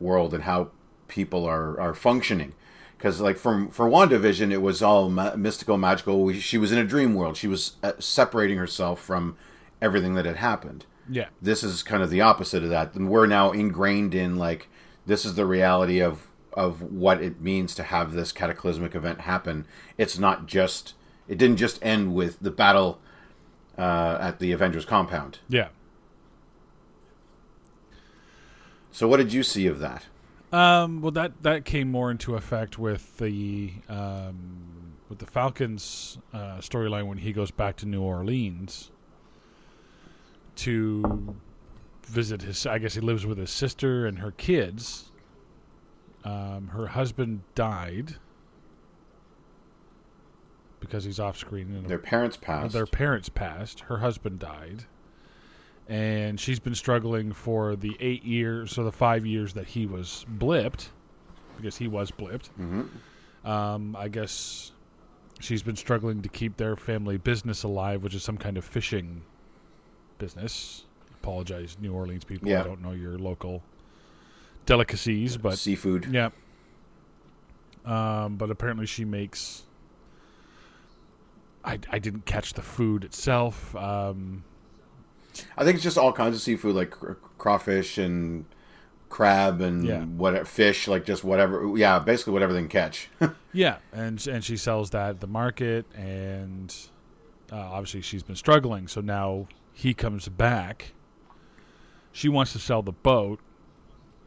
world 0.00 0.34
and 0.34 0.44
how 0.44 0.70
people 1.06 1.44
are 1.44 1.80
are 1.80 1.94
functioning. 1.94 2.54
Because 2.98 3.20
like 3.20 3.38
from 3.38 3.70
for 3.70 3.88
WandaVision, 3.88 4.52
it 4.52 4.60
was 4.60 4.82
all 4.82 5.08
ma- 5.08 5.36
mystical, 5.36 5.78
magical. 5.78 6.24
We, 6.24 6.40
she 6.40 6.58
was 6.58 6.72
in 6.72 6.78
a 6.78 6.84
dream 6.84 7.14
world. 7.14 7.36
She 7.36 7.46
was 7.46 7.76
uh, 7.82 7.92
separating 8.00 8.58
herself 8.58 9.00
from 9.00 9.36
everything 9.80 10.14
that 10.14 10.26
had 10.26 10.36
happened. 10.36 10.84
Yeah. 11.08 11.28
This 11.40 11.62
is 11.62 11.82
kind 11.82 12.02
of 12.02 12.10
the 12.10 12.20
opposite 12.20 12.64
of 12.64 12.70
that. 12.70 12.94
We're 12.96 13.26
now 13.26 13.52
ingrained 13.52 14.14
in 14.14 14.36
like 14.36 14.68
this 15.06 15.24
is 15.24 15.36
the 15.36 15.46
reality 15.46 16.00
of 16.00 16.26
of 16.52 16.82
what 16.82 17.22
it 17.22 17.40
means 17.40 17.74
to 17.76 17.84
have 17.84 18.12
this 18.12 18.32
cataclysmic 18.32 18.96
event 18.96 19.20
happen. 19.20 19.64
It's 19.96 20.18
not 20.18 20.46
just 20.46 20.94
it 21.28 21.38
didn't 21.38 21.58
just 21.58 21.78
end 21.82 22.14
with 22.14 22.40
the 22.40 22.50
battle 22.50 22.98
uh, 23.78 24.18
at 24.20 24.40
the 24.40 24.50
Avengers 24.50 24.84
compound. 24.84 25.38
Yeah. 25.48 25.68
So 28.90 29.06
what 29.06 29.18
did 29.18 29.32
you 29.32 29.44
see 29.44 29.68
of 29.68 29.78
that? 29.78 30.06
Um, 30.52 31.02
well, 31.02 31.10
that 31.12 31.42
that 31.42 31.64
came 31.64 31.90
more 31.90 32.10
into 32.10 32.34
effect 32.34 32.78
with 32.78 33.16
the 33.18 33.72
um, 33.88 34.94
with 35.08 35.18
the 35.18 35.26
Falcons 35.26 36.18
uh, 36.32 36.58
storyline 36.58 37.06
when 37.06 37.18
he 37.18 37.32
goes 37.32 37.50
back 37.50 37.76
to 37.76 37.86
New 37.86 38.02
Orleans 38.02 38.90
to 40.56 41.34
visit 42.06 42.42
his. 42.42 42.66
I 42.66 42.78
guess 42.78 42.94
he 42.94 43.00
lives 43.00 43.26
with 43.26 43.38
his 43.38 43.50
sister 43.50 44.06
and 44.06 44.18
her 44.18 44.30
kids. 44.32 45.10
Um, 46.24 46.68
her 46.68 46.86
husband 46.86 47.42
died 47.54 48.16
because 50.80 51.04
he's 51.04 51.20
off 51.20 51.36
screen. 51.38 51.74
And 51.74 51.86
Their 51.88 51.98
parents 51.98 52.36
passed. 52.36 52.72
their 52.72 52.86
parents 52.86 53.28
passed. 53.28 53.80
Her 53.80 53.98
husband 53.98 54.38
died, 54.38 54.84
and 55.88 56.38
she's 56.38 56.60
been 56.60 56.74
struggling 56.74 57.32
for 57.32 57.74
the 57.74 57.96
eight 57.98 58.24
years 58.24 58.78
or 58.78 58.84
the 58.84 58.92
five 58.92 59.24
years 59.24 59.54
that 59.54 59.66
he 59.66 59.86
was 59.86 60.26
blipped, 60.38 60.88
because 61.56 61.76
he 61.76 61.88
was 61.88 62.10
blipped. 62.10 62.50
Mm-hmm. 62.60 63.48
Um, 63.48 63.96
I 63.96 64.08
guess 64.08 64.72
she's 65.40 65.62
been 65.62 65.76
struggling 65.76 66.20
to 66.22 66.28
keep 66.28 66.56
their 66.56 66.76
family 66.76 67.16
business 67.16 67.62
alive, 67.62 68.02
which 68.02 68.14
is 68.14 68.22
some 68.22 68.36
kind 68.36 68.58
of 68.58 68.64
fishing 68.64 69.22
business. 70.18 70.84
Apologize, 71.22 71.76
New 71.80 71.92
Orleans 71.92 72.24
people. 72.24 72.48
Yeah. 72.48 72.60
I 72.60 72.64
don't 72.64 72.82
know 72.82 72.92
your 72.92 73.18
local 73.18 73.62
delicacies, 74.66 75.36
but 75.36 75.58
seafood. 75.58 76.06
yeah. 76.10 76.30
Um, 77.84 78.36
but 78.36 78.50
apparently 78.50 78.86
she 78.86 79.04
makes. 79.04 79.64
I, 81.64 81.78
I 81.90 81.98
didn't 81.98 82.26
catch 82.26 82.52
the 82.52 82.62
food 82.62 83.04
itself. 83.04 83.74
Um, 83.74 84.44
I 85.56 85.64
think 85.64 85.76
it's 85.76 85.84
just 85.84 85.98
all 85.98 86.12
kinds 86.12 86.34
of 86.36 86.42
seafood, 86.42 86.74
like 86.74 86.94
crawfish 87.38 87.98
and 87.98 88.44
crab 89.08 89.60
and 89.60 89.84
Yeah. 89.86 90.04
whatever 90.04 90.44
fish, 90.44 90.86
like 90.88 91.04
just 91.04 91.24
whatever. 91.24 91.72
Yeah, 91.76 91.98
basically 91.98 92.32
whatever 92.34 92.52
they 92.52 92.60
can 92.60 92.68
catch. 92.68 93.08
yeah, 93.52 93.78
and 93.92 94.24
and 94.26 94.44
she 94.44 94.56
sells 94.56 94.90
that 94.90 95.10
at 95.10 95.20
the 95.20 95.26
market, 95.26 95.86
and 95.96 96.74
uh, 97.52 97.56
obviously 97.56 98.00
she's 98.02 98.22
been 98.22 98.36
struggling. 98.36 98.86
So 98.88 99.00
now 99.00 99.48
he 99.72 99.94
comes 99.94 100.28
back. 100.28 100.92
She 102.12 102.28
wants 102.28 102.52
to 102.52 102.58
sell 102.58 102.82
the 102.82 102.92
boat 102.92 103.40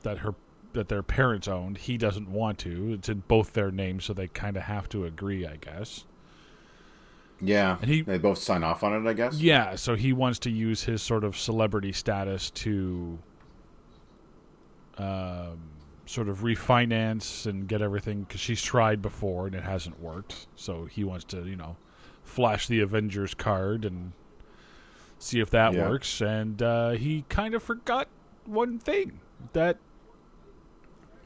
that 0.04 0.20
her 0.20 0.34
that 0.74 0.88
their 0.88 1.04
parents 1.04 1.48
owned. 1.50 1.78
He 1.78 1.98
doesn't 1.98 2.30
want 2.32 2.58
to. 2.60 2.94
It's 2.94 3.10
in 3.10 3.24
both 3.28 3.52
their 3.54 3.72
names, 3.72 4.06
so 4.06 4.14
they 4.14 4.28
kind 4.30 4.56
of 4.56 4.64
have 4.64 4.88
to 4.90 5.06
agree, 5.06 5.46
I 5.46 5.58
guess. 5.58 6.06
Yeah, 7.42 7.78
And 7.82 7.90
he- 7.90 8.02
they 8.02 8.18
both 8.18 8.38
sign 8.38 8.64
off 8.64 8.84
on 8.84 8.94
it, 8.94 9.10
I 9.10 9.14
guess. 9.14 9.40
Yeah, 9.40 9.76
so 9.76 9.96
he 9.96 10.14
wants 10.14 10.40
to 10.40 10.50
use 10.52 10.84
his 10.84 11.02
sort 11.02 11.24
of 11.24 11.38
celebrity 11.38 11.92
status 11.92 12.50
to 12.52 13.18
um, 14.98 15.60
sort 16.06 16.30
of 16.30 16.40
refinance 16.40 17.46
and 17.46 17.68
get 17.68 17.82
everything 17.82 18.24
because 18.24 18.40
she's 18.42 18.62
tried 18.62 19.02
before 19.02 19.48
and 19.48 19.56
it 19.56 19.64
hasn't 19.64 20.00
worked. 20.00 20.48
So 20.56 20.86
he 20.86 21.04
wants 21.04 21.26
to, 21.26 21.46
you 21.46 21.56
know, 21.56 21.76
flash 22.24 22.68
the 22.68 22.82
Avengers 22.82 23.34
card 23.34 23.86
and 23.86 24.12
see 25.20 25.40
if 25.40 25.50
that 25.52 25.74
Yeah. 25.74 25.90
works. 25.90 26.22
And 26.22 26.62
uh, 26.62 26.92
he 26.92 27.26
kind 27.30 27.54
of 27.54 27.64
forgot 27.64 28.08
one 28.46 28.78
thing 28.80 29.20
that 29.54 29.78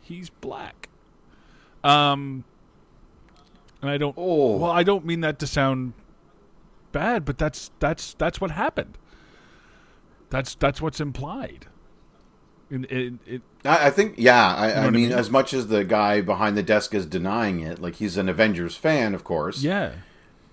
he's 0.02 0.30
black. 0.30 0.90
Um, 1.84 2.44
and 3.82 3.90
I 3.92 3.98
don't. 3.98 4.16
Oh. 4.18 4.58
well, 4.58 4.72
I 4.72 4.84
don't 4.84 5.06
mean 5.06 5.22
that 5.22 5.38
to 5.40 5.48
sound 5.48 5.94
bad, 6.96 7.26
but 7.26 7.38
that's 7.38 7.70
that's 7.80 8.14
that's 8.16 8.40
what 8.42 8.52
happened. 8.52 8.98
That's 10.30 10.56
that's 10.56 10.82
what's 10.82 11.00
implied. 11.00 11.68
In, 12.72 12.84
in, 12.86 13.20
it, 13.28 13.42
I, 13.64 13.88
I 13.88 13.90
think, 13.92 14.16
yeah. 14.18 14.56
I, 14.56 14.68
know 14.70 14.74
I 14.74 14.78
what 14.80 14.88
I 14.88 14.90
mean, 14.90 15.10
mean? 15.10 15.12
as 15.18 15.30
much 15.30 15.54
as 15.54 15.68
the 15.68 15.84
guy 15.84 16.22
behind 16.22 16.58
the 16.58 16.64
desk 16.64 16.96
is 16.96 17.06
denying 17.06 17.60
it, 17.60 17.80
like 17.80 17.96
he's 17.96 18.18
an 18.18 18.28
Avengers 18.28 18.76
fan, 18.76 19.14
of 19.14 19.24
course. 19.24 19.62
yeah, 19.62 19.92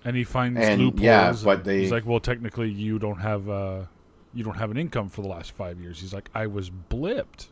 and 0.05 0.15
he 0.15 0.25
finds 0.25 0.61
And, 0.61 0.83
loopholes. 0.83 1.03
yeah, 1.03 1.35
but 1.43 1.65
they- 1.65 1.81
he's 1.81 1.91
like, 1.93 2.05
well, 2.05 2.21
technically, 2.21 2.69
you 2.71 2.99
don't 2.99 3.21
have 3.21 3.49
uh, 3.49 3.85
you 4.35 4.45
don't 4.45 4.59
have 4.59 4.71
an 4.71 4.77
income 4.77 5.09
for 5.09 5.23
the 5.23 5.29
last 5.29 5.53
five 5.53 5.81
years. 5.81 6.01
He's 6.01 6.13
like, 6.13 6.29
I 6.35 6.47
was 6.49 6.69
blipped, 6.71 7.47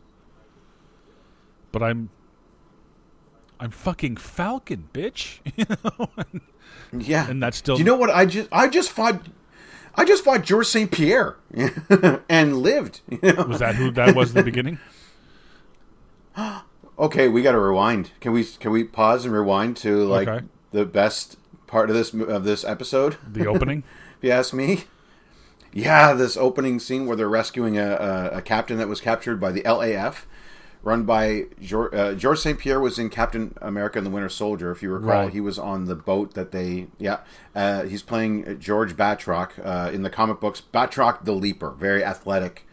but 1.71 1.81
I'm 1.81 2.09
I'm 3.61 3.71
fucking 3.71 4.17
Falcon, 4.17 4.89
bitch. 4.93 5.39
you 5.55 5.65
know? 5.69 6.09
yeah. 6.91 7.29
And 7.29 7.41
that's 7.41 7.55
still- 7.57 7.75
Do 7.77 7.81
you 7.81 7.85
know 7.85 7.95
what? 7.95 8.09
I 8.09 8.25
just, 8.25 8.49
I 8.51 8.67
just 8.67 8.89
fought, 8.89 9.21
I 9.95 10.03
just 10.03 10.23
fought 10.25 10.43
George 10.43 10.65
St. 10.67 10.91
Pierre 10.91 11.37
and 12.29 12.57
lived. 12.57 13.01
You 13.07 13.19
know? 13.21 13.43
Was 13.45 13.59
that 13.59 13.75
who 13.75 13.91
that 13.91 14.15
was 14.15 14.31
in 14.31 14.35
the 14.37 14.43
beginning? 14.43 14.79
Okay, 16.99 17.27
we 17.29 17.41
got 17.41 17.53
to 17.53 17.59
rewind. 17.59 18.11
Can 18.19 18.31
we? 18.31 18.43
Can 18.43 18.71
we 18.71 18.83
pause 18.83 19.25
and 19.25 19.33
rewind 19.33 19.75
to 19.77 20.03
like 20.05 20.27
Okay. 20.27 20.45
the 20.71 20.85
best 20.85 21.35
part 21.65 21.89
of 21.89 21.95
this 21.95 22.13
of 22.13 22.43
this 22.43 22.63
episode? 22.63 23.17
The 23.27 23.47
opening. 23.47 23.83
if 24.19 24.23
you 24.23 24.29
ask 24.31 24.53
me. 24.53 24.83
Yeah, 25.73 26.13
this 26.13 26.37
opening 26.37 26.79
scene 26.79 27.07
where 27.07 27.15
they're 27.17 27.27
rescuing 27.29 27.77
a, 27.77 27.91
a, 28.33 28.37
a 28.37 28.41
captain 28.43 28.77
that 28.77 28.87
was 28.87 29.01
captured 29.01 29.39
by 29.39 29.51
the 29.51 29.61
LAF, 29.63 30.25
run 30.83 31.03
by 31.03 31.45
George, 31.61 31.93
uh, 31.93 32.13
George 32.15 32.39
St. 32.39 32.57
Pierre 32.57 32.79
was 32.79 32.97
in 32.97 33.09
Captain 33.09 33.53
America 33.61 33.97
and 33.99 34.05
the 34.05 34.11
Winter 34.11 34.29
Soldier. 34.29 34.71
If 34.71 34.81
you 34.81 34.89
recall, 34.91 35.09
Right. 35.09 35.31
he 35.33 35.39
was 35.39 35.59
on 35.59 35.85
the 35.85 35.95
boat 35.95 36.33
that 36.33 36.51
they. 36.51 36.87
Yeah, 36.97 37.19
uh, 37.55 37.83
he's 37.83 38.01
playing 38.01 38.59
George 38.59 38.95
Batroc 38.97 39.51
uh, 39.63 39.91
in 39.91 40.01
the 40.03 40.09
comic 40.09 40.39
books. 40.39 40.61
Batroc 40.73 41.23
the 41.25 41.33
Leaper, 41.33 41.71
very 41.71 42.03
athletic, 42.03 42.65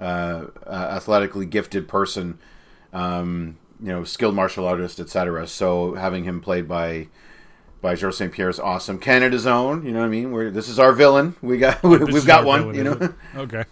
uh, 0.00 0.46
uh, 0.66 0.70
athletically 0.70 1.44
gifted 1.46 1.86
person, 1.88 2.38
um, 2.92 3.58
you 3.80 3.88
know, 3.88 4.04
skilled 4.04 4.34
martial 4.34 4.66
artist, 4.66 4.98
etc. 4.98 5.46
So 5.46 5.94
having 5.94 6.24
him 6.24 6.40
played 6.40 6.66
by 6.66 7.08
by 7.80 7.94
George 7.94 8.14
St. 8.14 8.32
Pierre 8.32 8.48
is 8.48 8.58
awesome. 8.58 8.98
Canada's 8.98 9.46
own, 9.46 9.84
you 9.86 9.92
know 9.92 10.00
what 10.00 10.06
I 10.06 10.08
mean? 10.08 10.32
We're, 10.32 10.50
this 10.50 10.68
is 10.68 10.80
our 10.80 10.92
villain. 10.92 11.36
We 11.42 11.58
got 11.58 11.80
we, 11.84 11.98
we've 11.98 12.26
got 12.26 12.44
one, 12.44 12.72
villain, 12.72 12.74
you 12.76 12.84
know. 12.84 13.14
Okay. 13.42 13.64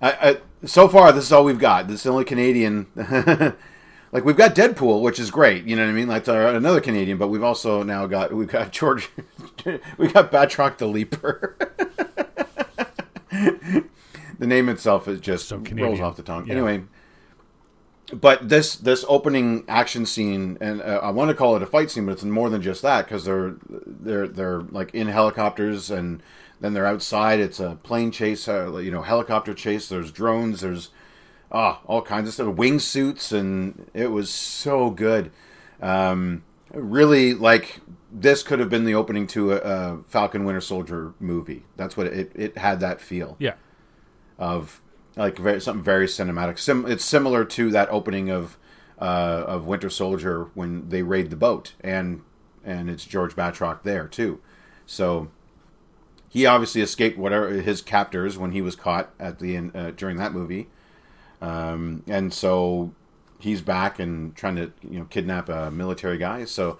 I, 0.00 0.10
I, 0.10 0.38
so 0.66 0.88
far, 0.88 1.12
this 1.12 1.24
is 1.24 1.32
all 1.32 1.44
we've 1.44 1.58
got. 1.58 1.88
This 1.88 1.96
is 1.96 2.02
the 2.04 2.10
only 2.10 2.24
Canadian. 2.24 2.86
like 4.12 4.24
we've 4.24 4.36
got 4.36 4.54
Deadpool, 4.54 5.02
which 5.02 5.18
is 5.18 5.30
great. 5.30 5.64
You 5.64 5.76
know 5.76 5.84
what 5.84 5.90
I 5.90 5.94
mean? 5.94 6.08
Like 6.08 6.28
uh, 6.28 6.54
another 6.54 6.80
Canadian, 6.80 7.18
but 7.18 7.28
we've 7.28 7.42
also 7.42 7.82
now 7.82 8.06
got 8.06 8.32
we've 8.32 8.48
got 8.48 8.72
George. 8.72 9.10
we 9.98 10.08
got 10.08 10.30
Batroc 10.30 10.78
the 10.78 10.86
Leaper. 10.86 11.56
the 13.30 14.46
name 14.46 14.68
itself 14.68 15.08
is 15.08 15.20
just 15.20 15.48
So 15.48 15.58
rolls 15.58 16.00
off 16.00 16.16
the 16.16 16.22
tongue. 16.22 16.46
Yeah. 16.46 16.54
Anyway, 16.54 16.84
but 18.12 18.48
this 18.48 18.76
this 18.76 19.04
opening 19.08 19.64
action 19.68 20.06
scene, 20.06 20.58
and 20.60 20.80
uh, 20.82 21.00
I 21.02 21.10
want 21.10 21.30
to 21.30 21.34
call 21.34 21.56
it 21.56 21.62
a 21.62 21.66
fight 21.66 21.90
scene, 21.90 22.06
but 22.06 22.12
it's 22.12 22.24
more 22.24 22.50
than 22.50 22.62
just 22.62 22.82
that 22.82 23.06
because 23.06 23.24
they're 23.24 23.56
they're 23.68 24.28
they're 24.28 24.60
like 24.60 24.94
in 24.94 25.08
helicopters 25.08 25.90
and 25.90 26.22
then 26.60 26.72
they're 26.74 26.86
outside. 26.86 27.40
It's 27.40 27.60
a 27.60 27.78
plane 27.82 28.10
chase, 28.10 28.48
uh, 28.48 28.76
you 28.78 28.90
know, 28.90 29.02
helicopter 29.02 29.54
chase. 29.54 29.88
There's 29.88 30.10
drones. 30.12 30.60
There's 30.60 30.90
ah 31.52 31.80
all 31.86 32.02
kinds 32.02 32.28
of 32.28 32.34
stuff, 32.34 32.54
wingsuits, 32.56 33.32
and 33.32 33.90
it 33.94 34.08
was 34.10 34.30
so 34.30 34.90
good. 34.90 35.30
Um, 35.82 36.42
really, 36.72 37.34
like 37.34 37.80
this 38.10 38.42
could 38.42 38.60
have 38.60 38.70
been 38.70 38.84
the 38.84 38.94
opening 38.94 39.26
to 39.28 39.52
a, 39.52 39.56
a 39.58 39.98
Falcon 40.06 40.44
Winter 40.44 40.60
Soldier 40.60 41.14
movie. 41.20 41.64
That's 41.76 41.96
what 41.96 42.06
it 42.06 42.32
it 42.34 42.58
had 42.58 42.80
that 42.80 43.00
feel 43.00 43.36
Yeah. 43.38 43.54
of 44.38 44.80
like 45.16 45.38
very, 45.38 45.60
something 45.60 45.82
very 45.84 46.06
cinematic. 46.06 46.58
Sim, 46.58 46.86
it's 46.86 47.04
similar 47.04 47.44
to 47.44 47.70
that 47.70 47.88
opening 47.90 48.30
of 48.30 48.56
uh, 49.00 49.44
of 49.46 49.66
Winter 49.66 49.90
Soldier 49.90 50.48
when 50.54 50.88
they 50.88 51.02
raid 51.02 51.30
the 51.30 51.36
boat, 51.36 51.74
and 51.80 52.22
and 52.64 52.88
it's 52.88 53.04
George 53.04 53.36
Batroc 53.36 53.82
there 53.82 54.08
too. 54.08 54.40
So 54.86 55.28
he 56.34 56.46
obviously 56.46 56.80
escaped 56.82 57.16
whatever 57.16 57.48
his 57.50 57.80
captors 57.80 58.36
when 58.36 58.50
he 58.50 58.60
was 58.60 58.74
caught 58.74 59.10
at 59.20 59.38
the 59.38 59.56
end 59.56 59.70
uh, 59.74 59.92
during 59.92 60.16
that 60.16 60.32
movie, 60.32 60.66
um, 61.40 62.02
and 62.08 62.34
so 62.34 62.92
he's 63.38 63.60
back 63.62 64.00
and 64.00 64.34
trying 64.34 64.56
to 64.56 64.72
you 64.82 64.98
know 64.98 65.04
kidnap 65.04 65.48
a 65.48 65.70
military 65.70 66.18
guy. 66.18 66.44
So 66.44 66.78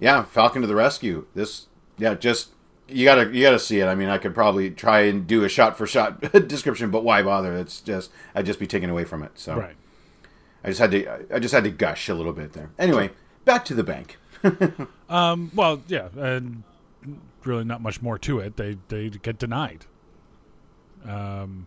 yeah, 0.00 0.24
Falcon 0.24 0.62
to 0.62 0.66
the 0.66 0.74
rescue. 0.74 1.26
This 1.34 1.66
yeah 1.98 2.14
just 2.14 2.48
you 2.88 3.04
gotta 3.04 3.30
you 3.30 3.42
gotta 3.42 3.58
see 3.58 3.80
it. 3.80 3.86
I 3.86 3.94
mean, 3.94 4.08
I 4.08 4.16
could 4.16 4.34
probably 4.34 4.70
try 4.70 5.00
and 5.00 5.26
do 5.26 5.44
a 5.44 5.50
shot 5.50 5.76
for 5.76 5.86
shot 5.86 6.20
description, 6.48 6.90
but 6.90 7.04
why 7.04 7.22
bother? 7.22 7.54
It's 7.56 7.80
just 7.82 8.10
I'd 8.34 8.46
just 8.46 8.58
be 8.58 8.66
taken 8.66 8.88
away 8.88 9.04
from 9.04 9.22
it. 9.22 9.32
So 9.34 9.56
Right. 9.56 9.76
I 10.64 10.68
just 10.68 10.80
had 10.80 10.92
to 10.92 11.34
I 11.34 11.38
just 11.38 11.52
had 11.52 11.64
to 11.64 11.70
gush 11.70 12.08
a 12.08 12.14
little 12.14 12.32
bit 12.32 12.54
there. 12.54 12.70
Anyway, 12.78 13.10
back 13.44 13.66
to 13.66 13.74
the 13.74 13.84
bank. 13.84 14.16
Um, 15.08 15.50
well, 15.54 15.82
yeah, 15.86 16.08
and 16.16 16.64
really 17.46 17.64
not 17.64 17.80
much 17.80 18.00
more 18.02 18.18
to 18.18 18.38
it. 18.40 18.56
They 18.56 18.76
they 18.88 19.10
get 19.10 19.38
denied. 19.38 19.86
Um, 21.06 21.66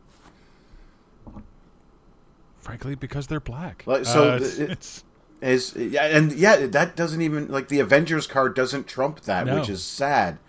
Frankly, 2.60 2.96
because 2.96 3.28
they're 3.28 3.40
black. 3.40 3.84
Like, 3.86 4.06
so 4.06 4.32
Uh, 4.34 4.36
it's, 4.38 4.58
it- 4.58 4.72
it's- 4.72 5.04
is 5.40 5.76
yeah, 5.76 6.06
and 6.06 6.32
yeah, 6.34 6.66
that 6.66 6.96
doesn't 6.96 7.22
even 7.22 7.48
like 7.48 7.68
the 7.68 7.80
Avengers 7.80 8.26
card 8.26 8.56
doesn't 8.56 8.88
trump 8.88 9.22
that, 9.22 9.46
No. 9.46 9.60
which 9.60 9.70
is 9.70 9.84
sad 9.84 10.40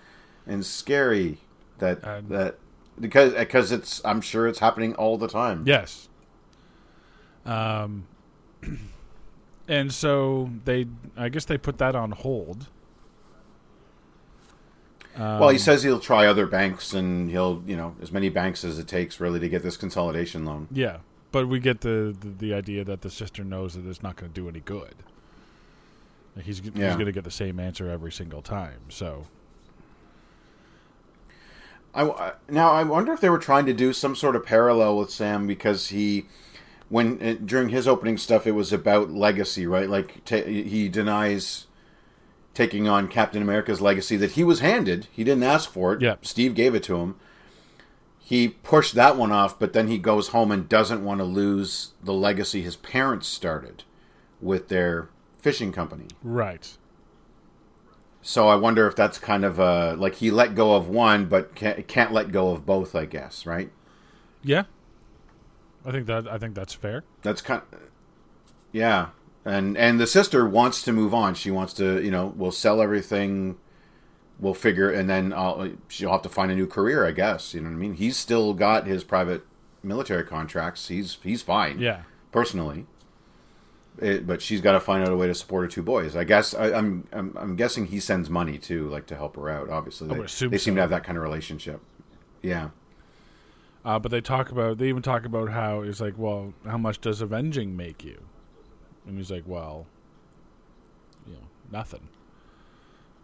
and 0.47 0.65
scary. 0.65 1.39
That 1.79 2.03
And- 2.03 2.29
that 2.31 2.57
because 2.99 3.35
because 3.35 3.71
it's 3.71 4.01
I'm 4.05 4.23
sure 4.23 4.47
it's 4.49 4.61
happening 4.61 4.95
all 4.95 5.19
the 5.19 5.29
time. 5.29 5.63
yes. 5.67 6.09
Um, 7.45 8.07
and 9.69 9.93
so 9.93 10.51
they, 10.65 10.87
I 11.17 11.29
guess 11.29 11.45
they 11.45 11.59
put 11.59 11.77
that 11.79 11.95
on 11.95 12.11
hold. 12.13 12.69
Well, 15.19 15.49
he 15.49 15.59
says 15.59 15.83
he'll 15.83 16.01
try 16.01 16.27
other 16.27 16.47
banks 16.47 16.95
and 16.95 17.31
he'll 17.31 17.63
you 17.67 17.77
know 17.77 17.95
as 18.01 18.13
many 18.13 18.29
banks 18.29 18.65
as 18.65 18.79
it 18.79 18.87
takes 18.87 19.21
really 19.21 19.41
to 19.41 19.49
get 19.49 19.63
this 19.63 19.77
consolidation 19.77 20.45
loan. 20.45 20.69
Yeah, 20.71 20.99
but 21.33 21.49
we 21.49 21.61
get 21.61 21.81
the 21.81 22.17
the, 22.19 22.29
the 22.29 22.55
idea 22.55 22.85
that 22.85 23.03
the 23.03 23.11
sister 23.11 23.45
knows 23.45 23.75
that 23.75 23.87
it's 23.87 24.03
not 24.03 24.17
going 24.17 24.33
to 24.33 24.41
do 24.41 24.49
any 24.49 24.61
good. 24.61 24.95
Like, 26.37 26.45
He's 26.45 26.61
he's 26.61 26.73
going 26.73 27.07
to 27.07 27.13
get 27.13 27.25
the 27.25 27.31
same 27.31 27.59
answer 27.59 27.91
every 27.91 28.13
single 28.13 28.43
time. 28.43 28.81
So 28.91 29.27
I, 31.95 32.33
now 32.49 32.71
I 32.71 32.85
wonder 32.85 33.13
if 33.13 33.21
they 33.21 33.31
were 33.31 33.39
trying 33.39 33.67
to 33.67 33.73
do 33.73 33.93
some 33.93 34.15
sort 34.15 34.37
of 34.37 34.45
parallel 34.45 34.99
with 34.99 35.11
Sam 35.11 35.47
because 35.47 35.89
he, 35.89 36.27
when 36.89 37.21
uh, 37.21 37.35
during 37.45 37.71
his 37.71 37.89
opening 37.89 38.19
stuff, 38.19 38.47
it 38.47 38.53
was 38.53 38.73
about 38.73 39.11
legacy, 39.11 39.67
right? 39.67 39.89
Like 39.89 40.25
ta 40.25 40.37
he 40.43 40.89
denies 40.89 41.67
taking 42.59 42.89
on 42.89 43.07
Captain 43.07 43.41
America's 43.41 43.81
legacy 43.81 44.17
that 44.17 44.33
he 44.33 44.43
was 44.43 44.59
handed. 44.59 45.07
He 45.13 45.23
didn't 45.23 45.45
ask 45.45 45.71
for 45.71 45.93
it. 45.93 46.03
Yeah. 46.03 46.17
Steve 46.23 46.57
gave 46.57 46.75
it 46.75 46.83
to 46.83 46.97
him. 46.97 47.15
He 48.19 48.49
pushed 48.49 48.97
that 48.97 49.17
one 49.17 49.31
off, 49.31 49.61
but 49.61 49.75
then 49.75 49.87
he 49.87 49.97
goes 49.97 50.29
home 50.29 50.51
and 50.51 50.69
doesn't 50.69 51.05
want 51.05 51.21
to 51.21 51.25
lose 51.25 51.93
the 52.03 52.13
legacy 52.13 52.61
his 52.63 52.75
parents 52.75 53.29
started 53.29 53.85
with 54.41 54.67
their 54.71 55.09
fishing 55.41 55.71
company. 55.71 56.09
right, 56.21 56.77
So 58.23 58.49
I 58.49 58.57
wonder 58.57 58.89
if 58.89 58.97
that's 58.97 59.19
kind 59.19 59.45
of 59.45 59.61
uh, 59.61 59.95
like 59.97 60.17
he 60.17 60.33
let 60.33 60.57
go 60.57 60.75
of 60.75 60.89
one, 60.89 61.27
but 61.27 61.55
can't, 61.55 61.87
can't 61.87 62.13
let 62.13 62.33
go 62.33 62.51
of 62.51 62.67
both. 62.67 62.97
I 62.97 63.05
guess, 63.05 63.47
right? 63.47 63.71
yeah, 64.43 64.65
I 65.87 65.93
think 65.93 66.07
that 66.07 66.27
I 66.27 66.39
think 66.39 66.57
that's 66.57 66.75
fair. 66.75 67.05
That's 67.23 67.41
kind. 67.41 67.63
yeah, 68.73 69.11
and 69.45 69.77
and 69.77 69.99
the 70.01 70.07
sister 70.07 70.47
wants 70.47 70.83
to 70.83 70.93
move 70.93 71.15
on. 71.15 71.35
She 71.35 71.51
wants 71.51 71.73
to, 71.75 72.03
you 72.03 72.11
know, 72.11 72.33
we'll 72.37 72.53
sell 72.53 72.83
everything, 72.83 73.57
we'll 74.39 74.55
figure, 74.55 74.91
and 74.91 75.09
then 75.09 75.33
I'll, 75.33 75.71
she'll 75.89 76.13
have 76.13 76.23
to 76.23 76.29
find 76.29 76.51
a 76.51 76.55
new 76.55 76.67
career. 76.67 77.07
I 77.07 77.13
guess 77.13 77.55
you 77.55 77.61
know 77.61 77.69
what 77.69 77.77
I 77.77 77.79
mean. 77.79 77.95
He's 77.95 78.17
still 78.17 78.55
got 78.55 78.87
his 78.87 79.05
private 79.05 79.47
military 79.83 80.25
contracts. 80.25 80.89
He's 80.89 81.19
he's 81.23 81.43
fine. 81.43 81.79
Yeah, 81.79 82.03
personally. 82.33 82.87
It, 84.01 84.29
but 84.29 84.41
she's 84.41 84.61
got 84.61 84.73
to 84.73 84.81
find 84.81 85.03
out 85.03 85.13
a 85.13 85.17
way 85.17 85.27
to 85.27 85.35
support 85.35 85.65
her 85.65 85.69
two 85.69 85.83
boys. 85.83 86.15
I 86.15 86.23
guess 86.23 86.55
I, 86.55 86.73
I'm, 86.73 87.09
I'm 87.13 87.37
I'm 87.37 87.57
guessing 87.57 87.87
he 87.87 87.99
sends 87.99 88.31
money 88.31 88.57
too, 88.57 88.89
like 88.89 89.07
to 89.07 89.17
help 89.17 89.35
her 89.35 89.51
out. 89.51 89.71
Obviously, 89.71 90.07
I 90.07 90.13
they, 90.13 90.19
would 90.19 90.27
assume 90.27 90.51
they 90.51 90.59
seem 90.59 90.75
so. 90.75 90.77
to 90.77 90.81
have 90.83 90.91
that 90.91 91.03
kind 91.03 91.19
of 91.19 91.25
relationship. 91.25 91.81
Yeah. 92.41 92.69
uh, 93.85 93.99
but 93.99 94.13
they 94.13 94.21
talk 94.21 94.53
about 94.53 94.79
they 94.79 94.89
even 94.89 95.03
talk 95.03 95.25
about 95.25 95.49
how 95.49 95.81
it's 95.81 96.01
like, 96.01 96.15
well, 96.17 96.55
how 96.65 96.79
much 96.79 97.01
does 97.01 97.21
avenging 97.21 97.77
make 97.77 98.05
you? 98.05 98.23
And 99.09 99.17
he's 99.17 99.31
like, 99.31 99.45
well, 99.47 99.87
you 101.27 101.33
know, 101.33 101.49
nothing. 101.73 102.07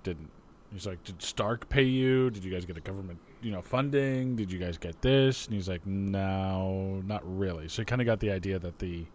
Didn't. 0.03 0.31
He's 0.73 0.87
like, 0.87 1.03
did 1.05 1.23
Stark 1.23 1.69
pay 1.69 1.85
you? 1.85 2.31
Did 2.31 2.43
you 2.43 2.51
guys 2.51 2.65
get 2.65 2.77
a 2.77 2.81
government, 2.81 3.21
you 3.43 3.53
know, 3.53 3.63
funding? 3.63 4.35
Did 4.35 4.51
you 4.51 4.59
guys 4.59 4.77
get 4.77 5.01
this? 5.03 5.47
And 5.47 5.55
he's 5.55 5.69
like, 5.69 5.87
no, 5.87 7.01
not 7.07 7.23
really. 7.25 7.69
So 7.69 7.83
he 7.83 7.87
kind 7.87 8.01
of 8.01 8.07
got 8.07 8.19
the 8.19 8.33
idea 8.33 8.59
that 8.59 8.81
the 8.81 9.07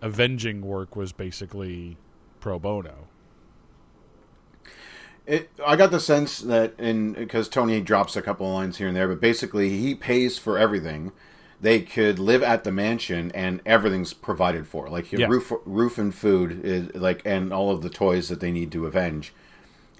avenging 0.00 0.62
work 0.62 0.96
was 0.96 1.12
basically 1.12 1.98
pro 2.40 2.58
bono. 2.58 3.08
It, 5.26 5.50
I 5.66 5.74
got 5.74 5.90
the 5.90 6.00
sense 6.00 6.38
that 6.38 6.74
in 6.78 7.12
because 7.12 7.48
Tony 7.48 7.80
drops 7.80 8.16
a 8.16 8.22
couple 8.22 8.50
lines 8.50 8.78
here 8.78 8.86
and 8.86 8.96
there, 8.96 9.08
but 9.08 9.20
basically 9.20 9.70
he 9.70 9.94
pays 9.94 10.38
for 10.38 10.56
everything. 10.56 11.12
They 11.60 11.80
could 11.80 12.18
live 12.18 12.42
at 12.42 12.64
the 12.64 12.72
mansion 12.72 13.32
and 13.34 13.62
everything's 13.64 14.12
provided 14.12 14.66
for, 14.66 14.88
like 14.90 15.10
your 15.10 15.22
Yeah. 15.22 15.28
roof, 15.28 15.52
roof 15.64 15.96
and 15.98 16.14
food 16.14 16.60
is 16.64 16.94
like, 16.94 17.22
and 17.24 17.52
all 17.52 17.70
of 17.70 17.80
the 17.82 17.88
toys 17.88 18.28
that 18.28 18.40
they 18.40 18.50
need 18.52 18.70
to 18.72 18.86
avenge 18.86 19.32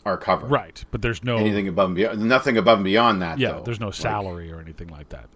are 0.04 0.18
covered. 0.18 0.50
Right, 0.50 0.84
but 0.90 1.00
there's 1.02 1.24
no 1.24 1.36
Anything 1.36 1.66
above 1.66 1.86
and 1.86 1.96
beyond, 1.96 2.20
nothing 2.28 2.58
above 2.58 2.78
and 2.78 2.84
beyond 2.84 3.22
that. 3.22 3.38
yeah, 3.38 3.52
though. 3.52 3.62
there's 3.62 3.80
no 3.80 3.86
Like, 3.86 3.94
salary 3.94 4.52
or 4.52 4.60
anything 4.60 4.88
like 4.88 5.08
that. 5.08 5.28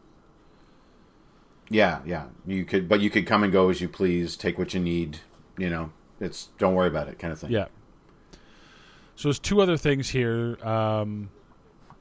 Yeah, 1.71 2.01
yeah. 2.05 2.25
You 2.47 2.65
could, 2.65 2.89
but 2.89 3.01
you 3.01 3.11
could 3.11 3.27
come 3.27 3.43
and 3.43 3.53
go 3.53 3.69
as 3.71 3.81
you 3.81 3.89
please, 3.89 4.37
take 4.37 4.59
what 4.59 4.75
you 4.75 4.81
need. 4.81 5.21
You 5.57 5.71
know, 5.71 5.93
it's 6.21 6.49
don't 6.59 6.75
worry 6.75 6.89
about 6.89 7.09
it, 7.09 7.19
kind 7.19 7.33
of 7.33 7.39
thing. 7.39 7.51
Yeah. 7.51 7.67
So 9.17 9.29
there's 9.29 9.39
two 9.39 9.61
other 9.61 9.77
things 9.77 10.11
here 10.11 10.59
um, 10.67 11.31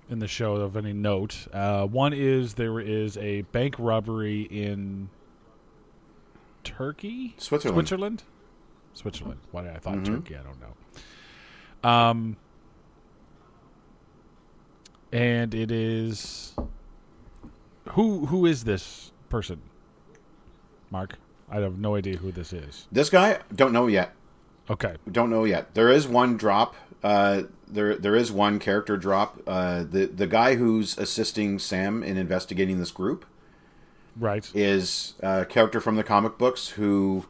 in 0.10 0.20
the 0.20 0.28
show 0.28 0.56
of 0.56 0.76
any 0.76 0.94
note. 0.94 1.48
Uh, 1.54 1.86
one 1.86 2.14
is 2.14 2.56
there 2.56 2.80
is 2.80 3.18
a 3.18 3.42
bank 3.44 3.76
robbery 3.78 4.42
in 4.42 5.10
Turkey, 6.64 7.36
Switzerland. 7.38 7.88
Switzerland, 7.88 8.24
Switzerland. 8.94 9.40
Why 9.52 9.64
did 9.64 9.76
I 9.76 9.80
thought 9.80 10.04
Turkey? 10.04 10.36
I 10.36 10.42
don't 10.42 10.60
know. 10.60 11.90
Um, 11.90 12.38
and 15.12 15.54
it 15.54 15.72
is 15.72 16.54
who 17.90 18.26
who 18.26 18.46
is 18.46 18.64
this 18.64 19.12
person? 19.30 19.62
Mark, 20.92 21.18
I 21.50 21.58
have 21.60 21.78
no 21.78 21.96
idea 21.96 22.18
who 22.18 22.32
this 22.32 22.52
is. 22.52 22.88
This 22.92 23.10
guy, 23.10 23.40
don't 23.56 23.74
know 23.74 23.88
yet. 23.88 24.14
Okay, 24.70 24.96
Don't 25.12 25.32
know 25.32 25.46
yet. 25.46 25.74
There 25.74 25.90
is 25.90 26.08
one 26.08 26.38
drop. 26.38 26.76
Uh, 27.04 27.44
there, 27.68 27.96
there 27.96 28.16
is 28.16 28.32
one 28.32 28.60
character 28.60 28.98
drop. 28.98 29.42
Uh, 29.48 29.84
the 29.84 30.06
the 30.08 30.28
guy 30.28 30.56
who's 30.56 30.98
assisting 30.98 31.60
Sam 31.60 32.04
in 32.04 32.18
investigating 32.18 32.80
this 32.80 32.92
group 32.92 33.26
right. 34.18 34.50
is 34.54 35.14
a 35.22 35.46
character 35.46 35.80
from 35.80 35.96
the 35.96 36.04
comic 36.04 36.38
books 36.38 36.70
who, 36.70 37.26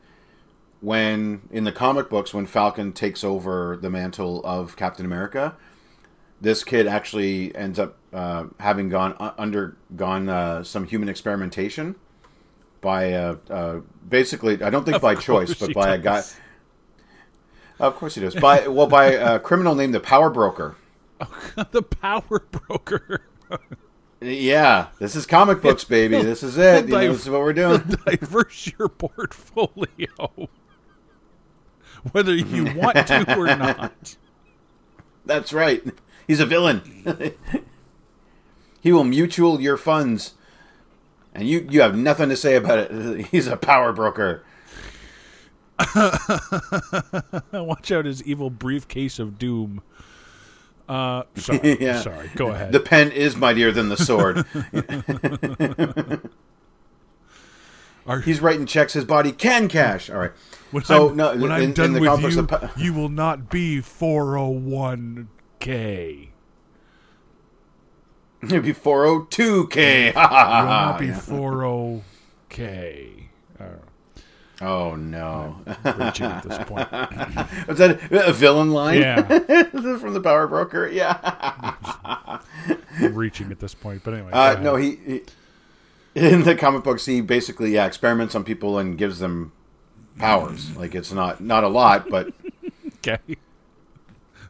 when 0.81 1.41
in 1.51 1.63
the 1.63 1.71
comic 1.71 2.09
books, 2.09 2.33
when 2.33 2.45
Falcon 2.45 2.93
takes 2.93 3.23
over 3.23 3.77
the 3.77 3.89
mantle 3.89 4.41
of 4.43 4.75
Captain 4.75 5.05
America, 5.05 5.55
this 6.41 6.63
kid 6.63 6.87
actually 6.87 7.55
ends 7.55 7.79
up 7.79 7.97
uh, 8.13 8.45
having 8.59 8.89
gone 8.89 9.15
uh, 9.19 9.33
undergone 9.37 10.29
uh, 10.29 10.63
some 10.63 10.85
human 10.85 11.09
experimentation 11.09 11.95
by 12.81 13.13
uh, 13.13 13.35
uh, 13.49 13.79
basically 14.07 14.61
I 14.63 14.69
don't 14.69 14.83
think 14.83 14.95
Of 14.95 15.01
by 15.01 15.15
choice, 15.15 15.53
but 15.53 15.73
by 15.73 15.95
a 15.95 15.97
guy. 15.97 16.23
Of 17.79 17.95
course 17.95 18.15
he 18.15 18.21
does. 18.21 18.35
By 18.35 18.67
well, 18.67 18.87
by 18.87 19.07
a 19.07 19.39
criminal 19.39 19.75
named 19.75 19.93
the 19.93 19.99
Power 19.99 20.29
Broker. 20.29 20.75
the 21.71 21.81
power 21.81 22.39
broker. 22.39 23.21
Yeah, 24.21 24.87
this 24.99 25.15
is 25.15 25.25
comic 25.25 25.61
books, 25.61 25.83
baby. 25.83 26.21
This 26.21 26.43
is 26.43 26.57
it. 26.57 26.87
You 26.87 26.91
know, 26.91 27.13
this 27.13 27.21
is 27.21 27.29
what 27.29 27.41
we're 27.41 27.53
doing. 27.53 27.81
Diverse 28.05 28.73
your 28.77 28.89
portfolio. 28.89 30.49
Whether 32.11 32.35
you 32.35 32.75
want 32.75 33.07
to 33.07 33.37
or 33.37 33.47
not. 33.55 34.17
That's 35.25 35.53
right. 35.53 35.83
He's 36.27 36.39
a 36.39 36.45
villain. 36.45 37.03
he 38.81 38.91
will 38.91 39.03
mutual 39.03 39.61
your 39.61 39.77
funds, 39.77 40.33
and 41.33 41.47
you 41.47 41.67
you 41.69 41.81
have 41.81 41.97
nothing 41.97 42.29
to 42.29 42.35
say 42.35 42.55
about 42.55 42.79
it. 42.79 43.27
He's 43.27 43.47
a 43.47 43.57
power 43.57 43.93
broker. 43.93 44.43
Watch 47.53 47.91
out 47.91 48.05
his 48.05 48.23
evil 48.23 48.49
briefcase 48.49 49.19
of 49.19 49.37
doom. 49.39 49.81
Uh, 50.87 51.23
sorry, 51.35 51.77
Yeah. 51.81 52.01
sorry. 52.01 52.29
Go 52.35 52.47
ahead. 52.49 52.71
The 52.71 52.79
pen 52.79 53.11
is 53.11 53.35
mightier 53.35 53.71
than 53.71 53.89
the 53.89 53.97
sword. 53.97 54.43
Our- 58.07 58.21
He's 58.21 58.41
writing 58.41 58.65
checks 58.65 58.93
his 58.93 59.05
body 59.05 59.31
can 59.31 59.67
cash. 59.67 60.09
All 60.09 60.17
right. 60.17 60.31
when 60.71 60.83
so 60.83 61.09
I'm, 61.09 61.15
no, 61.15 61.27
when 61.35 61.43
in, 61.43 61.51
I'm 61.51 61.73
done 61.73 61.93
with 61.93 62.01
you, 62.21 62.47
you 62.77 62.91
will 62.93 63.09
not 63.09 63.49
be 63.51 63.81
401k. 63.81 66.29
it'd 68.41 68.63
be 68.63 68.73
four 68.73 69.05
hundred 69.05 69.29
two 69.31 69.67
k. 69.67 70.07
You 70.07 70.13
will 70.15 70.23
not 70.23 70.97
be 70.99 71.07
40k. 71.09 73.23
Uh, 73.59 73.63
Oh 74.61 74.95
no! 74.95 75.55
reaching 75.97 76.25
at 76.25 76.43
this 76.43 76.57
point. 76.67 76.91
Was 77.67 77.77
that 77.77 77.99
a 78.11 78.33
villain 78.33 78.71
line? 78.71 78.99
Yeah, 78.99 79.21
from 79.63 80.13
the 80.13 80.19
power 80.21 80.47
broker. 80.47 80.87
Yeah. 80.87 82.39
reaching 82.99 83.51
at 83.51 83.59
this 83.59 83.73
point. 83.73 84.01
But 84.03 84.13
anyway, 84.15 84.31
Uh, 84.33 84.59
no, 84.61 84.75
he, 84.75 84.95
he 85.05 85.21
in 86.15 86.43
the 86.43 86.55
comic 86.55 86.83
books 86.83 87.05
he 87.05 87.21
basically 87.21 87.71
yeah 87.71 87.85
experiments 87.85 88.35
on 88.35 88.43
people 88.43 88.77
and 88.77 88.97
gives 88.97 89.19
them 89.19 89.51
powers. 90.17 90.75
Like 90.75 90.93
it's 90.95 91.11
not 91.13 91.39
not 91.41 91.63
a 91.63 91.69
lot, 91.69 92.09
but 92.09 92.33
okay. 92.97 93.19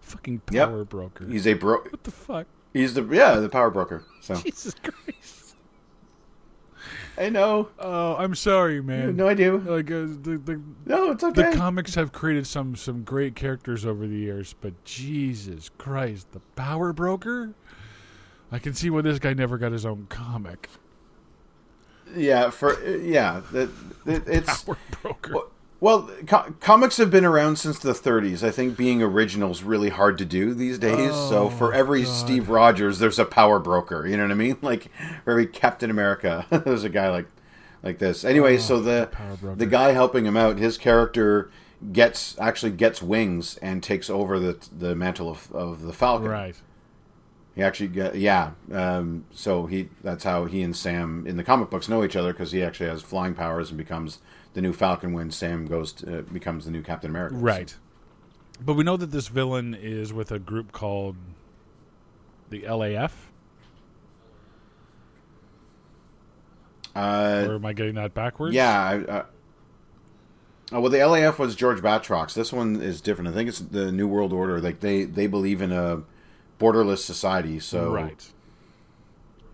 Fucking 0.02 0.42
Yep. 0.52 0.70
power 0.70 0.86
broker. 0.86 1.28
he's 1.28 1.46
a 1.46 1.54
bro. 1.54 1.82
what 1.82 2.04
the 2.04 2.12
fuck? 2.12 2.48
He's 2.74 2.96
the 2.96 3.04
yeah 3.06 3.36
the 3.36 3.50
power 3.50 3.70
broker. 3.70 4.04
So 4.22 4.36
Jesus 4.36 4.74
Christ. 4.82 5.39
I 7.20 7.28
know. 7.30 7.68
Oh, 7.78 8.16
I'm 8.16 8.34
sorry, 8.34 8.82
man. 8.82 9.18
No 9.18 9.28
idea. 9.28 9.54
Like 9.54 9.92
uh, 9.92 10.06
the 10.22 10.42
the 10.44 10.62
No, 10.86 11.12
it's 11.12 11.24
okay. 11.24 11.52
the 11.52 11.58
comics 11.58 11.96
have 11.96 12.14
created 12.14 12.48
some 12.48 12.76
some 12.78 13.04
great 13.04 13.36
characters 13.36 13.86
over 13.86 14.08
the 14.08 14.16
years, 14.16 14.56
but 14.62 14.86
Jesus 14.86 15.70
Christ, 15.78 16.32
the 16.32 16.40
Power 16.56 16.94
Broker. 16.94 17.54
I 18.52 18.58
can 18.60 18.74
see 18.74 18.90
why 18.90 19.02
this 19.02 19.20
guy 19.20 19.34
never 19.34 19.58
got 19.58 19.72
his 19.74 19.86
own 19.86 20.08
comic. 20.10 20.70
yeah, 22.16 22.50
for 22.50 22.82
yeah, 23.00 23.42
that 23.52 23.70
that- 24.06 24.28
it's 24.28 24.64
Power 24.64 24.78
Broker. 25.02 25.34
Well- 25.34 25.52
well, 25.82 26.10
co- 26.28 26.54
comics 26.60 26.98
have 26.98 27.10
been 27.10 27.24
around 27.26 27.58
since 27.58 27.80
the 27.80 27.94
30s. 27.94 28.44
I 28.44 28.52
think 28.52 28.76
being 28.78 29.02
original 29.02 29.52
is 29.52 29.64
really 29.64 29.90
hard 29.90 30.18
to 30.18 30.26
do 30.26 30.54
these 30.54 30.78
days. 30.78 31.12
so 31.14 31.44
Oh, 31.46 31.50
for 31.50 31.74
every 31.74 32.04
Steve 32.04 32.50
Rogers, 32.50 33.00
there's 33.00 33.20
a 33.20 33.26
power 33.26 33.60
broker. 33.60 34.06
You 34.06 34.18
know 34.18 34.24
what 34.24 34.32
I 34.32 34.36
mean? 34.36 34.58
Like 34.62 34.92
for 35.24 35.32
every 35.32 35.48
Captain 35.48 35.90
America, 35.90 36.46
there's 36.66 36.84
a 36.84 36.90
guy 36.90 37.10
like 37.10 37.28
like 37.82 38.00
this. 38.00 38.26
Anyway, 38.26 38.58
so 38.58 38.80
the 38.82 39.04
Oh, 39.04 39.06
power 39.16 39.36
broker. 39.38 39.56
the 39.56 39.66
guy 39.66 39.92
helping 39.94 40.26
him 40.26 40.36
out, 40.36 40.58
his 40.58 40.78
character 40.78 41.50
gets 41.94 42.38
actually 42.40 42.74
gets 42.74 43.02
wings 43.02 43.56
and 43.62 43.82
takes 43.82 44.10
over 44.10 44.38
the 44.38 44.58
the 44.78 44.96
mantle 44.96 45.30
of, 45.30 45.50
of 45.54 45.82
the 45.84 45.94
Falcon. 45.94 46.28
Right. 46.28 46.56
He 47.56 47.64
actually 47.64 47.88
get 47.88 48.16
yeah. 48.16 48.52
Um, 48.72 49.26
so 49.32 49.66
he 49.66 49.88
that's 50.04 50.26
how 50.26 50.44
he 50.46 50.62
and 50.62 50.76
Sam 50.76 51.26
in 51.26 51.38
the 51.38 51.44
comic 51.44 51.70
books 51.70 51.88
know 51.88 52.04
each 52.04 52.18
other 52.18 52.34
because 52.34 52.52
he 52.52 52.62
actually 52.62 52.90
has 52.90 53.02
flying 53.02 53.34
powers 53.34 53.70
and 53.70 53.78
becomes 53.78 54.20
the 54.60 54.68
new 54.68 54.74
Falcon 54.74 55.14
when 55.14 55.32
Sam 55.32 55.66
goes 55.68 55.94
to, 55.94 56.20
uh, 56.20 56.22
becomes 56.24 56.66
the 56.66 56.72
new 56.72 56.82
Captain 56.82 57.10
America. 57.10 57.36
Right. 57.36 57.74
But 58.60 58.74
we 58.74 58.84
know 58.84 58.98
that 58.98 59.12
this 59.12 59.30
villain 59.30 59.74
is 59.74 60.12
with 60.12 60.34
a 60.34 60.40
group 60.40 60.74
called 60.74 61.16
the 62.50 62.64
LAF. 62.64 63.12
Uh, 66.94 67.46
or 67.48 67.56
am 67.56 67.66
I 67.66 67.72
getting 67.72 67.96
that 67.96 68.14
backwards? 68.14 68.54
yeah. 68.54 68.82
I, 68.82 69.00
uh, 69.00 69.26
oh, 70.74 70.82
well, 70.82 70.92
the 70.92 70.98
LAF 70.98 71.40
was 71.40 71.56
George 71.56 71.80
Batroc's. 71.80 72.34
This 72.34 72.52
one 72.52 72.82
is 72.82 73.00
different. 73.00 73.30
I 73.30 73.34
think 73.34 73.48
it's 73.48 73.60
the 73.60 73.94
New 73.94 74.10
World 74.10 74.34
Order. 74.34 74.60
Like 74.60 74.82
they 74.82 75.06
they 75.06 75.28
believe 75.28 75.62
in 75.62 75.72
a 75.72 76.04
borderless 76.60 76.98
society. 76.98 77.62
So 77.62 77.94
Right. 77.94 78.30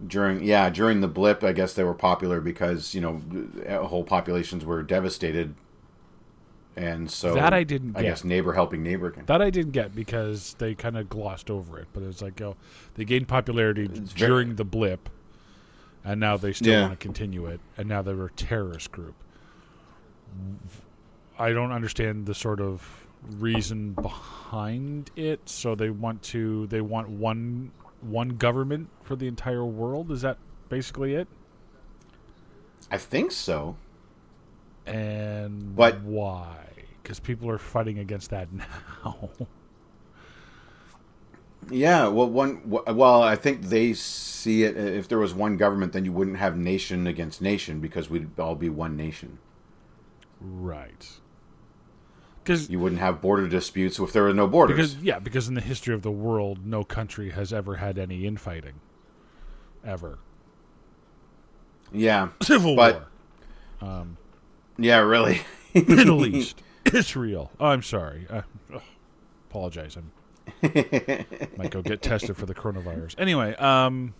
During 0.08 0.44
yeah 0.44 0.70
during 0.70 1.00
the 1.02 1.08
blip 1.08 1.44
i 1.44 1.52
guess 1.54 1.74
they 1.74 1.84
were 1.84 1.94
popular 1.94 2.42
because 2.42 2.94
you 2.94 3.00
know 3.02 3.22
whole 3.88 4.04
populations 4.04 4.66
were 4.66 4.84
devastated 4.84 5.56
and 6.78 7.10
so 7.10 7.34
That 7.34 7.54
I 7.54 7.64
didn't 7.64 7.96
i 7.96 8.02
get. 8.02 8.10
guess 8.10 8.24
neighbor 8.26 8.52
helping 8.52 8.84
neighbor 8.84 9.10
can 9.10 9.26
That 9.28 9.42
I 9.42 9.50
didn't 9.50 9.72
get 9.72 9.96
because 9.96 10.56
they 10.58 10.76
kind 10.76 10.98
of 10.98 11.08
glossed 11.08 11.50
over 11.50 11.80
it. 11.80 11.88
But 11.94 12.04
it's 12.04 12.22
like, 12.22 12.42
oh, 12.42 12.58
they 12.96 13.06
gained 13.06 13.30
popularity 13.30 13.88
during 13.88 14.56
the 14.56 14.66
blip, 14.66 15.08
and 16.04 16.20
now 16.20 16.36
they 16.36 16.52
still 16.52 16.74
Yeah. 16.74 16.82
want 16.82 17.00
to 17.00 17.02
continue 17.02 17.46
it, 17.46 17.62
and 17.78 17.88
now 17.88 18.02
they're 18.02 18.26
a 18.26 18.30
terrorist 18.32 18.92
group. 18.92 19.16
I 21.40 21.52
don't 21.54 21.72
understand 21.72 22.26
the 22.26 22.36
sort 22.36 22.60
of 22.60 22.86
reason 23.40 23.92
behind 23.94 25.12
it. 25.16 25.48
So 25.48 25.76
they 25.76 25.90
want 25.90 26.22
to, 26.24 26.68
they 26.68 26.82
want 26.82 27.10
one 27.10 27.72
one 28.02 28.30
government 28.38 28.90
for 29.04 29.16
the 29.16 29.28
entire 29.28 29.66
world. 29.66 30.12
Is 30.12 30.22
that 30.22 30.38
basically 30.70 31.14
it? 31.16 31.28
i 32.92 32.98
think 32.98 33.32
so 33.32 33.76
And 34.86 35.76
But- 35.76 36.02
why? 36.04 36.68
Because 37.02 37.20
people 37.20 37.50
are 37.50 37.58
fighting 37.58 37.98
against 38.00 38.30
that 38.30 38.48
now. 38.54 39.30
yeah 41.72 42.08
well 42.08 42.30
one 42.30 42.62
well 42.70 43.24
i 43.24 43.36
think 43.36 43.64
they 43.64 43.92
see 43.94 44.64
it 44.64 44.78
uh, 44.78 44.80
if 44.82 45.08
there 45.08 45.18
was 45.18 45.34
one 45.34 45.58
government 45.58 45.94
then 45.94 46.06
you 46.06 46.12
wouldn't 46.12 46.38
have 46.38 46.56
nation 46.56 47.08
against 47.08 47.42
nation 47.42 47.80
because 47.80 48.08
we'd 48.08 48.40
all 48.40 48.54
be 48.56 48.70
one 48.70 48.96
nation 48.96 49.40
right. 50.40 51.10
Because 52.46 52.70
you 52.70 52.80
wouldn't 52.80 53.02
have 53.02 53.22
border 53.22 53.48
disputes 53.48 53.98
if 54.00 54.14
there 54.14 54.22
were 54.24 54.34
no 54.34 54.48
borders 54.48 54.76
Because 54.76 54.96
yeah, 54.98 55.18
because 55.18 55.48
in 55.48 55.56
the 55.56 55.62
history 55.62 55.96
of 55.96 56.04
the 56.04 56.12
world, 56.12 56.66
no 56.66 56.84
country 56.84 57.32
has 57.32 57.52
ever 57.52 57.76
had 57.78 57.98
any 57.98 58.26
infighting, 58.28 58.76
ever. 59.84 60.20
yeah 61.92 62.30
Civil 62.44 62.76
But- 62.76 63.08
War, 63.82 64.06
yeah 64.78 65.00
really 65.00 65.42
Middle 65.74 66.26
East, 66.36 66.62
Israel. 66.94 67.52
Oh, 67.60 67.68
I'm 67.68 67.82
sorry. 67.82 68.28
Uh, 68.30 68.44
ugh, 68.74 68.82
apologize. 69.50 69.98
I'm 69.98 70.12
might 71.58 71.72
go 71.72 71.82
get 71.82 72.02
tested 72.04 72.38
for 72.38 72.46
the 72.46 72.54
coronavirus. 72.54 73.16
Anyway, 73.18 73.56
um, 73.56 74.14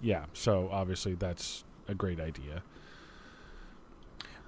yeah. 0.00 0.26
So 0.32 0.68
obviously 0.70 1.14
that's 1.14 1.64
a 1.88 1.94
great 1.94 2.20
idea. 2.20 2.62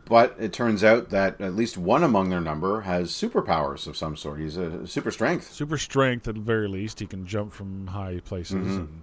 But 0.08 0.36
it 0.38 0.52
turns 0.52 0.84
out 0.84 1.10
that 1.10 1.40
at 1.40 1.56
least 1.56 1.76
one 1.76 2.04
among 2.04 2.30
their 2.30 2.40
number 2.40 2.82
has 2.82 3.10
superpowers 3.10 3.88
of 3.88 3.96
some 3.96 4.16
sort. 4.16 4.38
He's 4.38 4.56
a 4.56 4.86
super 4.86 5.10
strength. 5.10 5.52
Super 5.52 5.76
strength, 5.76 6.28
at 6.28 6.36
the 6.36 6.40
very 6.40 6.68
least, 6.68 7.00
he 7.00 7.06
can 7.06 7.26
jump 7.26 7.52
from 7.52 7.88
high 7.88 8.20
places 8.24 8.76
and 8.76 9.02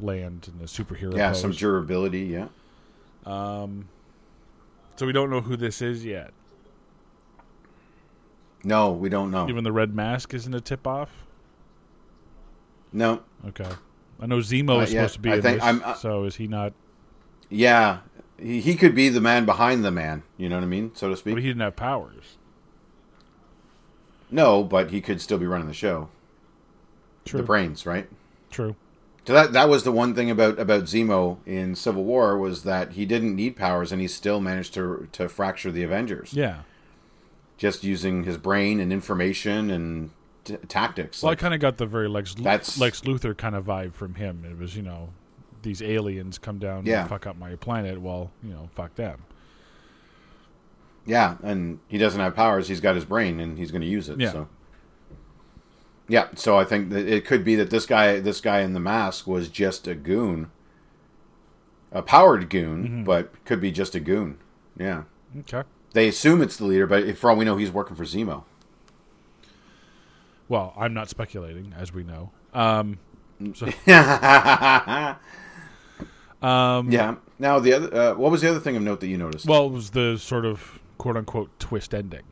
land 0.00 0.48
in 0.52 0.60
a 0.62 0.66
superhero. 0.66 1.10
Mm-hmm. 1.10 1.16
Yeah, 1.18 1.28
pose. 1.28 1.40
some 1.40 1.52
durability. 1.52 2.22
Yeah. 2.24 2.48
Um. 3.24 3.88
So 4.96 5.06
we 5.06 5.12
don't 5.12 5.30
know 5.30 5.42
who 5.42 5.56
this 5.56 5.80
is 5.80 6.04
yet. 6.04 6.32
No, 8.64 8.90
we 8.92 9.08
don't 9.08 9.30
know. 9.30 9.48
Even 9.48 9.62
the 9.62 9.72
red 9.72 9.94
mask 9.94 10.34
isn't 10.34 10.54
a 10.54 10.60
tip 10.60 10.86
off. 10.86 11.10
No. 12.92 13.22
Okay, 13.48 13.68
I 14.20 14.26
know 14.26 14.38
Zemo 14.38 14.78
Uh, 14.78 14.80
is 14.80 14.92
yeah, 14.92 15.02
supposed 15.06 15.14
to 15.14 15.20
be 15.20 15.30
I 15.30 15.36
in 15.36 15.42
think 15.42 15.56
this. 15.58 15.64
I'm- 15.64 15.82
uh, 15.84 15.94
so 15.94 16.24
is 16.24 16.34
he 16.36 16.48
not? 16.48 16.72
Yeah, 17.48 17.98
he, 18.38 18.60
he 18.60 18.74
could 18.74 18.94
be 18.94 19.08
the 19.08 19.20
man 19.20 19.44
behind 19.44 19.84
the 19.84 19.90
man. 19.90 20.22
You 20.36 20.48
know 20.48 20.56
what 20.56 20.64
I 20.64 20.68
mean, 20.68 20.92
so 20.94 21.08
to 21.08 21.16
speak. 21.16 21.34
But 21.34 21.42
he 21.42 21.48
didn't 21.48 21.62
have 21.62 21.76
powers. 21.76 22.36
no, 24.30 24.62
but 24.64 24.90
he 24.90 25.00
could 25.00 25.20
still 25.20 25.38
be 25.38 25.46
running 25.46 25.68
the 25.68 25.74
show. 25.74 26.08
True. 27.24 27.40
The 27.40 27.46
brains, 27.46 27.86
right? 27.86 28.08
True. 28.50 28.76
So 29.26 29.32
that 29.32 29.52
that 29.54 29.68
was 29.68 29.82
the 29.82 29.90
one 29.92 30.14
thing 30.14 30.30
about 30.30 30.58
about 30.60 30.84
Zemo 30.84 31.38
in 31.44 31.74
Civil 31.74 32.04
War 32.04 32.38
was 32.38 32.62
that 32.62 32.92
he 32.92 33.04
didn't 33.04 33.34
need 33.34 33.56
powers 33.56 33.90
and 33.90 34.00
he 34.00 34.06
still 34.06 34.40
managed 34.40 34.72
to 34.74 35.08
to 35.12 35.28
fracture 35.28 35.72
the 35.72 35.82
Avengers 35.82 36.32
Yeah. 36.32 36.60
just 37.56 37.82
using 37.82 38.22
his 38.22 38.36
brain 38.36 38.78
and 38.78 38.92
information 38.92 39.68
and 39.70 40.10
t- 40.44 40.56
tactics. 40.68 41.22
Well, 41.22 41.32
Like, 41.32 41.38
I 41.38 41.40
kind 41.40 41.54
of 41.54 41.60
got 41.60 41.76
the 41.78 41.86
very 41.86 42.06
Lex 42.06 42.34
That's- 42.34 42.78
Lex 42.78 43.00
Luthor 43.00 43.36
kind 43.36 43.56
of 43.56 43.64
vibe 43.64 43.94
from 43.94 44.14
him. 44.14 44.44
It 44.48 44.56
was 44.58 44.76
you 44.76 44.82
know 44.82 45.08
these 45.66 45.82
aliens 45.82 46.38
come 46.38 46.58
down 46.58 46.86
Yeah. 46.86 47.00
and 47.00 47.08
fuck 47.10 47.26
up 47.26 47.36
my 47.36 47.56
planet. 47.56 48.00
Well, 48.00 48.30
you 48.42 48.50
know, 48.52 48.70
fuck 48.74 48.94
them. 48.94 49.24
Yeah, 51.04 51.36
and 51.42 51.80
he 51.88 51.98
doesn't 51.98 52.20
have 52.20 52.34
powers. 52.34 52.68
He's 52.68 52.80
got 52.80 52.94
his 52.94 53.04
brain, 53.04 53.38
and 53.40 53.58
he's 53.58 53.70
going 53.70 53.82
to 53.82 53.86
use 53.88 54.08
it. 54.08 54.18
Yeah. 54.20 54.32
So. 54.32 54.48
Yeah, 56.08 56.28
so 56.36 56.56
I 56.56 56.64
think 56.64 56.90
that 56.90 57.06
it 57.08 57.24
could 57.24 57.44
be 57.44 57.56
that 57.56 57.70
this 57.70 57.84
guy, 57.84 58.20
this 58.20 58.40
guy 58.40 58.60
in 58.60 58.72
the 58.74 58.80
mask, 58.80 59.26
was 59.26 59.48
just 59.48 59.86
a 59.88 59.94
goon, 59.96 60.50
a 61.90 62.00
powered 62.02 62.48
goon, 62.48 62.84
Mm-hmm. 62.84 63.04
but 63.04 63.44
could 63.44 63.60
be 63.60 63.72
just 63.72 63.94
a 63.96 64.00
goon. 64.00 64.38
Yeah, 64.78 65.02
Okay. 65.40 65.62
they 65.94 66.06
assume 66.08 66.42
it's 66.42 66.56
the 66.58 66.64
leader, 66.64 66.86
but 66.86 67.02
if, 67.04 67.18
for 67.18 67.30
all 67.30 67.36
we 67.36 67.44
know, 67.44 67.56
he's 67.56 67.72
working 67.72 67.96
for 67.96 68.04
Zemo. 68.04 68.44
Well, 70.48 70.74
I'm 70.76 70.94
not 70.94 71.08
speculating, 71.08 71.74
as 71.76 71.92
we 71.92 72.04
know. 72.04 72.30
Um, 72.54 72.98
so, 73.54 73.66
um, 76.46 76.90
Yeah. 76.90 77.16
Now 77.38 77.58
the 77.58 77.72
other, 77.74 77.94
uh, 77.94 78.14
what 78.14 78.30
was 78.30 78.40
the 78.40 78.50
other 78.50 78.60
thing 78.60 78.76
of 78.76 78.82
note 78.82 79.00
that 79.00 79.08
you 79.08 79.18
noticed? 79.18 79.46
Well, 79.46 79.66
it 79.66 79.72
was 79.72 79.90
the 79.90 80.16
sort 80.16 80.44
of 80.46 80.78
quote 80.98 81.16
unquote 81.16 81.50
twist 81.58 81.94
ending. 81.94 82.22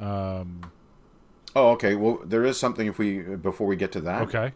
Um, 0.00 0.60
oh, 1.54 1.70
okay. 1.72 1.94
Well, 1.94 2.20
there 2.24 2.44
is 2.44 2.58
something 2.58 2.86
if 2.86 2.98
we 2.98 3.18
before 3.20 3.66
we 3.66 3.76
get 3.76 3.92
to 3.92 4.00
that. 4.02 4.22
okay. 4.22 4.52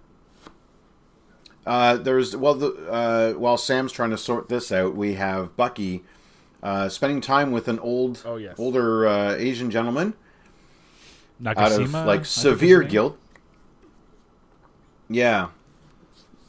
Uh, 1.67 1.97
there's 1.97 2.37
well, 2.37 2.55
the, 2.55 2.69
uh, 2.91 3.33
while 3.33 3.57
Sam's 3.57 3.91
trying 3.93 4.11
to 4.11 4.19
sort 4.19 4.49
this 4.49 4.71
out, 4.71 4.95
we 4.95 5.15
have 5.15 5.57
Bucky 5.57 6.05
uh, 6.63 6.89
spending 6.89 7.21
time 7.21 7.51
with 7.51 7.67
an 7.69 7.79
old, 7.81 8.23
Oh, 8.25 8.37
yes. 8.37 8.55
older 8.59 9.07
uh, 9.07 9.35
Asian 9.35 9.71
gentleman 9.71 10.15
out 11.45 11.73
of 11.73 11.93
like 11.93 12.25
severe 12.25 12.83
guilt. 12.83 13.19
Yeah, 15.09 15.49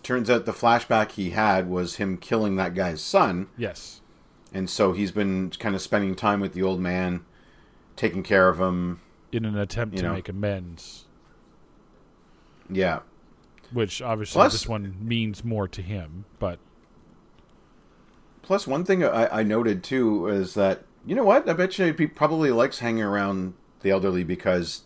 turns 0.08 0.30
out 0.30 0.46
the 0.46 0.54
flashback 0.54 1.12
he 1.12 1.32
had 1.32 1.70
was 1.70 1.96
him 1.98 2.16
killing 2.18 2.56
that 2.56 2.74
guy's 2.74 3.02
son, 3.02 3.48
Yes. 3.58 4.00
and 4.54 4.70
so 4.70 4.94
he's 4.94 5.12
been 5.12 5.50
kind 5.60 5.76
of 5.76 5.82
spending 5.82 6.16
time 6.16 6.40
with 6.40 6.54
the 6.54 6.64
old 6.64 6.80
man, 6.80 7.26
taking 7.98 8.24
care 8.24 8.48
of 8.48 8.58
him. 8.62 9.02
In 9.34 9.44
an 9.44 9.58
attempt 9.58 9.98
to 9.98 10.04
know. 10.04 10.14
make 10.14 10.30
amends, 10.30 11.04
Yeah, 12.70 13.00
which 13.74 14.02
obviously 14.02 14.40
Plus- 14.40 14.54
this 14.54 14.68
one 14.68 14.96
means 15.02 15.44
more 15.44 15.68
to 15.68 15.82
him, 15.82 16.24
but 16.40 16.60
Plus, 18.42 18.66
one 18.66 18.86
thing 18.86 19.04
I, 19.04 19.40
I 19.40 19.44
noted 19.44 19.84
too 19.84 20.28
is 20.28 20.54
that 20.54 20.84
you 21.06 21.16
know 21.16 21.24
what? 21.26 21.50
I 21.50 21.54
bet 21.54 21.78
you 21.78 21.92
he 21.94 22.08
probably 22.08 22.50
likes 22.52 22.80
hanging 22.80 23.04
around 23.04 23.56
the 23.82 23.92
elderly 23.92 24.24
because 24.24 24.84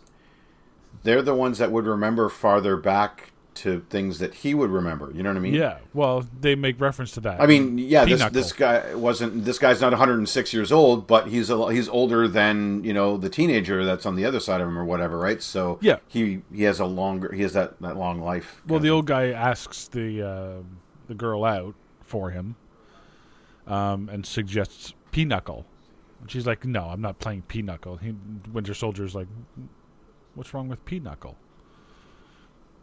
they're 1.04 1.22
the 1.22 1.34
ones 1.34 1.58
that 1.58 1.70
would 1.70 1.86
remember 1.86 2.28
farther 2.28 2.76
back 2.76 3.31
to 3.54 3.84
things 3.90 4.18
that 4.18 4.34
he 4.34 4.54
would 4.54 4.70
remember. 4.70 5.10
You 5.14 5.22
know 5.22 5.30
what 5.30 5.36
I 5.36 5.40
mean? 5.40 5.54
Yeah. 5.54 5.78
Well, 5.94 6.26
they 6.40 6.54
make 6.54 6.80
reference 6.80 7.12
to 7.12 7.20
that. 7.20 7.40
I 7.40 7.46
mean, 7.46 7.76
yeah, 7.78 8.04
this, 8.04 8.24
this 8.30 8.52
guy 8.52 8.94
wasn't. 8.94 9.44
This 9.44 9.58
guy's 9.58 9.80
not 9.80 9.92
106 9.92 10.52
years 10.52 10.72
old, 10.72 11.06
but 11.06 11.28
he's 11.28 11.50
a, 11.50 11.72
he's 11.72 11.88
older 11.88 12.28
than 12.28 12.82
you 12.84 12.92
know 12.92 13.16
the 13.16 13.28
teenager 13.28 13.84
that's 13.84 14.06
on 14.06 14.16
the 14.16 14.24
other 14.24 14.40
side 14.40 14.60
of 14.60 14.68
him 14.68 14.78
or 14.78 14.84
whatever, 14.84 15.18
right? 15.18 15.42
So 15.42 15.78
Yeah. 15.82 15.96
he 16.08 16.42
he 16.52 16.62
has 16.64 16.80
a 16.80 16.86
longer 16.86 17.32
he 17.32 17.42
has 17.42 17.52
that 17.52 17.80
that 17.80 17.96
long 17.96 18.20
life. 18.20 18.62
Well, 18.66 18.80
the 18.80 18.90
old 18.90 19.06
guy 19.06 19.30
asks 19.30 19.88
the 19.88 20.22
uh, 20.22 20.52
the 21.08 21.14
girl 21.14 21.44
out 21.44 21.74
for 22.00 22.30
him, 22.30 22.56
um, 23.66 24.08
and 24.08 24.24
suggests 24.26 24.94
Pinochle. 25.10 25.66
And 26.20 26.30
she's 26.30 26.46
like, 26.46 26.64
"No, 26.64 26.84
I'm 26.84 27.00
not 27.00 27.18
playing 27.18 27.42
Pinochle." 27.42 27.96
He, 27.96 28.14
Winter 28.52 28.74
Soldier's 28.74 29.14
like, 29.14 29.28
"What's 30.34 30.54
wrong 30.54 30.68
with 30.68 30.84
Pinochle?" 30.84 31.36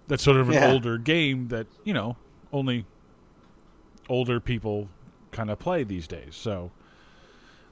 That's 0.10 0.22
sort 0.24 0.38
of 0.38 0.50
an 0.50 0.56
Yeah. 0.56 0.72
older 0.74 0.98
game 0.98 1.48
that 1.48 1.68
you 1.86 1.94
know 1.94 2.18
only 2.52 2.86
older 4.10 4.40
people 4.42 4.90
kind 5.32 5.50
of 5.50 5.60
play 5.60 5.84
these 5.84 6.08
days. 6.08 6.36
So, 6.36 6.72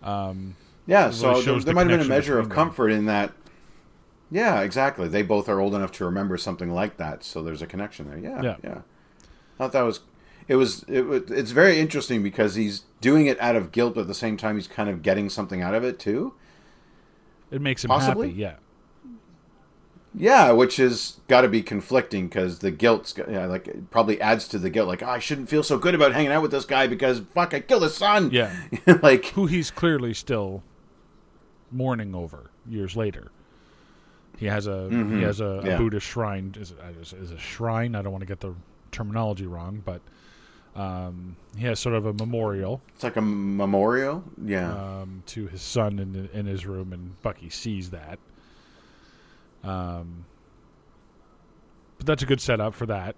um, 0.04 0.56
Yeah, 0.86 1.10
so 1.10 1.30
really 1.32 1.44
there, 1.44 1.54
there 1.56 1.60
the 1.64 1.74
might 1.74 1.90
have 1.90 2.00
been 2.00 2.06
a 2.06 2.10
measure 2.10 2.38
of 2.40 2.46
between 2.48 2.58
them. 2.58 2.68
comfort 2.68 2.90
in 2.90 3.06
that. 3.06 3.34
Yeah, 4.30 4.62
exactly. 4.62 5.08
They 5.08 5.24
both 5.24 5.50
are 5.50 5.60
old 5.60 5.74
enough 5.74 5.92
to 5.94 6.06
remember 6.06 6.38
something 6.38 6.70
like 6.72 6.98
that, 6.98 7.24
so 7.24 7.42
there's 7.42 7.62
a 7.62 7.68
connection 7.68 8.10
there. 8.10 8.20
Yeah, 8.20 8.42
Yeah. 8.44 8.56
yeah. 8.64 8.78
I 8.80 9.58
thought 9.58 9.72
that 9.72 9.82
was. 9.82 10.02
It 10.48 10.56
was. 10.56 10.84
It, 10.88 11.02
wa- 11.08 11.20
it's 11.30 11.52
very 11.52 11.80
interesting 11.80 12.22
because 12.24 12.56
he's 12.56 12.84
doing 13.02 13.26
it 13.26 13.40
out 13.42 13.56
of 13.56 13.72
guilt, 13.72 13.96
but 13.96 14.02
at 14.02 14.08
the 14.08 14.14
same 14.14 14.38
time, 14.38 14.56
he's 14.56 14.68
kind 14.68 14.90
of 14.90 15.02
getting 15.02 15.30
something 15.30 15.62
out 15.62 15.74
of 15.74 15.84
it 15.84 15.98
too. 16.00 16.34
it 17.50 17.62
makes 17.62 17.84
him 17.84 17.88
Possibly? 17.90 18.28
happy. 18.30 18.40
Yeah, 18.42 18.56
Yeah, 20.20 20.52
which 20.52 20.78
has 20.78 21.20
got 21.28 21.42
to 21.42 21.48
be 21.48 21.62
conflicting 21.62 22.28
because 22.28 22.60
the 22.60 22.72
guilt's 22.72 23.14
got- 23.14 23.30
yeah, 23.30 23.46
like 23.46 23.68
it 23.68 23.92
probably 23.92 24.20
adds 24.20 24.48
to 24.48 24.58
the 24.58 24.70
guilt. 24.72 24.88
Like, 24.88 25.04
oh, 25.04 25.10
I 25.10 25.20
shouldn't 25.20 25.48
feel 25.50 25.62
so 25.64 25.78
good 25.78 25.94
about 25.94 26.14
hanging 26.14 26.32
out 26.32 26.42
with 26.42 26.50
this 26.52 26.66
guy 26.66 26.88
because 26.88 27.22
fuck, 27.36 27.54
I 27.54 27.60
killed 27.60 27.84
his 27.84 27.96
son. 27.96 28.32
yeah. 28.32 28.52
like, 29.04 29.26
Who 29.28 29.46
he's 29.46 29.70
clearly 29.70 30.14
still 30.16 30.64
mourning 31.72 32.16
over 32.16 32.50
years 32.68 32.96
later. 32.96 33.32
He 34.38 34.46
has 34.48 34.68
a 34.68 34.90
he 34.90 35.22
has 35.24 35.40
a, 35.40 35.46
a 35.46 35.62
Mm-hmm. 35.64 35.78
Buddhist 35.84 36.06
shrine. 36.08 36.54
Is, 36.60 36.74
is 37.14 37.32
a 37.32 37.38
shrine? 37.40 37.96
I 37.96 38.02
don't 38.02 38.12
want 38.12 38.22
to 38.22 38.28
get 38.28 38.40
the 38.40 38.54
terminology 38.92 39.48
wrong, 39.48 39.82
but 39.84 40.02
um, 40.76 41.36
he 41.58 41.66
has 41.66 41.80
sort 41.80 41.96
of 41.96 42.06
a 42.06 42.14
memorial 42.14 42.82
it's 42.94 43.04
like 43.04 43.16
a 43.18 43.22
memorial. 43.22 44.24
Yeah, 44.44 44.72
um, 44.72 45.24
to 45.28 45.48
his 45.48 45.62
son 45.64 45.98
in 46.00 46.30
in 46.34 46.46
his 46.46 46.66
room, 46.68 46.94
and 46.94 47.20
Bucky 47.24 47.50
sees 47.50 47.90
that. 47.92 48.20
Um, 49.64 50.26
but 51.98 52.06
that's 52.08 52.24
a 52.24 52.26
good 52.26 52.42
setup 52.42 52.74
for 52.74 52.86
that. 52.88 53.16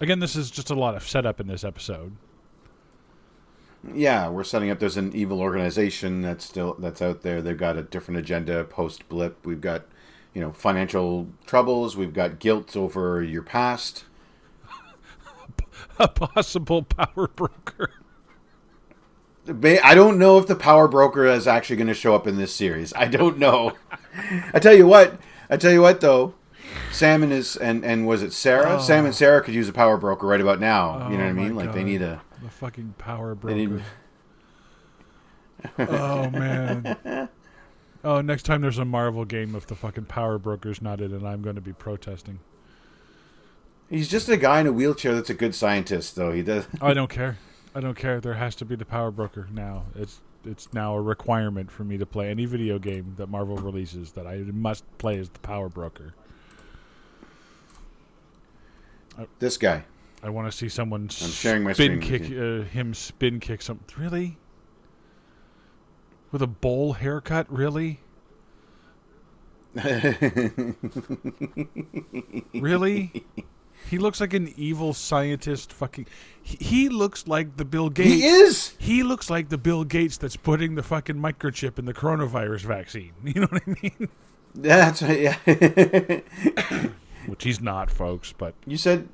Again, 0.00 0.18
this 0.20 0.36
is 0.36 0.50
just 0.50 0.70
a 0.70 0.74
lot 0.74 0.94
of 0.94 1.06
setup 1.08 1.40
in 1.40 1.46
this 1.46 1.64
episode. 1.64 2.16
yeah. 3.94 4.28
We're 4.28 4.44
setting 4.44 4.70
up. 4.70 4.78
There's 4.78 4.96
an 4.96 5.14
evil 5.14 5.40
organization 5.40 6.22
that's 6.22 6.44
still 6.44 6.74
that's 6.78 7.00
out 7.00 7.22
there. 7.22 7.40
They've 7.40 7.56
got 7.56 7.76
a 7.76 7.82
different 7.82 8.18
agenda 8.20 8.64
post 8.64 9.08
blip. 9.08 9.46
We've 9.46 9.60
got, 9.60 9.86
you 10.34 10.40
know, 10.40 10.52
financial 10.52 11.28
troubles. 11.46 11.96
We've 11.96 12.12
got 12.12 12.38
guilt 12.40 12.76
over 12.76 13.22
your 13.22 13.42
past. 13.42 14.04
A 15.98 16.08
possible 16.08 16.82
power 16.82 17.28
broker. 17.28 17.90
I 19.48 19.94
don't 19.94 20.18
know 20.18 20.38
if 20.38 20.46
the 20.48 20.56
power 20.56 20.88
broker 20.88 21.24
is 21.24 21.46
actually 21.46 21.76
going 21.76 21.86
to 21.86 21.94
show 21.94 22.14
up 22.16 22.26
in 22.26 22.36
this 22.36 22.52
series. 22.54 22.92
I 22.94 23.06
don't 23.06 23.38
know. 23.38 23.74
I 24.52 24.58
tell 24.58 24.74
you 24.74 24.86
what. 24.86 25.20
I 25.50 25.56
tell 25.56 25.72
you 25.72 25.80
what, 25.82 26.00
though. 26.00 26.34
Sam 26.92 27.22
and 27.22 27.30
his 27.32 27.56
and 27.56 27.84
and 27.84 28.06
was 28.06 28.22
it 28.22 28.32
Sarah? 28.32 28.76
Oh. 28.76 28.80
Sam 28.80 29.04
and 29.04 29.14
Sarah 29.14 29.40
could 29.42 29.54
use 29.54 29.68
a 29.68 29.72
power 29.72 29.96
broker 29.96 30.26
right 30.26 30.40
about 30.40 30.60
now. 30.60 31.08
you 31.10 31.16
know 31.16 31.24
what 31.24 31.28
I 31.28 31.30
Oh, 31.30 31.34
mean? 31.34 31.54
Like 31.56 31.72
they 31.72 31.84
need 31.84 32.02
a. 32.02 32.20
The 32.42 32.50
fucking 32.50 32.94
power 32.98 33.34
broker. 33.34 33.54
need, 33.56 33.82
oh 35.78 36.30
man. 36.30 37.28
Oh, 38.04 38.20
next 38.20 38.44
time 38.44 38.60
there's 38.60 38.78
a 38.78 38.84
Marvel 38.84 39.24
game 39.24 39.54
if 39.54 39.66
the 39.66 39.74
fucking 39.74 40.04
power 40.04 40.38
broker's 40.38 40.80
not 40.82 41.00
in 41.00 41.12
it, 41.14 41.24
I'm 41.24 41.42
going 41.42 41.56
to 41.56 41.62
be 41.62 41.72
protesting. 41.72 42.38
he's 43.90 44.08
just 44.08 44.28
a 44.28 44.36
guy 44.36 44.60
in 44.60 44.66
a 44.66 44.72
wheelchair 44.72 45.14
that's 45.14 45.30
a 45.30 45.34
good 45.34 45.54
scientist, 45.54 46.14
though. 46.14 46.30
He 46.32 46.42
does. 46.42 46.66
I 46.80 46.94
don't 46.94 47.10
care. 47.10 47.38
I 47.74 47.80
don't 47.80 47.96
care. 47.96 48.20
There 48.20 48.34
has 48.34 48.54
to 48.56 48.64
be 48.64 48.76
the 48.76 48.84
power 48.84 49.10
broker 49.10 49.48
now. 49.52 49.84
It's 49.96 50.20
it's 50.46 50.72
now 50.72 50.94
a 50.96 51.00
requirement 51.00 51.70
for 51.70 51.84
me 51.84 51.98
to 51.98 52.06
play 52.06 52.30
any 52.30 52.44
video 52.44 52.78
game 52.78 53.14
that 53.16 53.28
Marvel 53.28 53.56
releases 53.56 54.12
that 54.12 54.26
I 54.26 54.36
must 54.38 54.84
play 54.98 55.18
as 55.18 55.28
the 55.30 55.38
power 55.40 55.68
broker. 55.68 56.14
This 59.38 59.56
guy. 59.56 59.84
I 60.22 60.30
want 60.30 60.50
to 60.50 60.56
see 60.56 60.68
someone 60.68 61.02
I'm 61.02 61.08
sharing 61.08 61.62
my 61.62 61.72
spin 61.72 62.00
kick 62.00 62.22
uh, 62.22 62.62
him 62.62 62.94
spin 62.94 63.38
kick 63.40 63.62
something. 63.62 64.02
really 64.02 64.38
with 66.32 66.42
a 66.42 66.46
bowl 66.46 66.94
haircut 66.94 67.50
really 67.52 68.00
really 72.54 73.24
he 73.90 73.98
looks 73.98 74.20
like 74.20 74.34
an 74.34 74.52
evil 74.56 74.92
scientist 74.94 75.72
fucking 75.72 76.06
he, 76.42 76.56
he 76.56 76.88
looks 76.88 77.26
like 77.26 77.56
the 77.56 77.64
bill 77.64 77.88
gates 77.90 78.10
He 78.10 78.24
is. 78.26 78.74
he 78.78 79.02
looks 79.02 79.30
like 79.30 79.48
the 79.48 79.58
bill 79.58 79.84
gates 79.84 80.16
that's 80.16 80.36
putting 80.36 80.74
the 80.74 80.82
fucking 80.82 81.16
microchip 81.16 81.78
in 81.78 81.84
the 81.84 81.94
coronavirus 81.94 82.62
vaccine 82.62 83.12
you 83.24 83.40
know 83.40 83.46
what 83.50 83.62
i 83.66 83.76
mean 83.82 84.08
That's 84.54 85.02
right. 85.02 85.20
yeah. 85.20 85.36
which 87.26 87.44
he's 87.44 87.60
not 87.60 87.90
folks 87.90 88.32
but 88.36 88.54
you 88.66 88.76
said. 88.76 89.08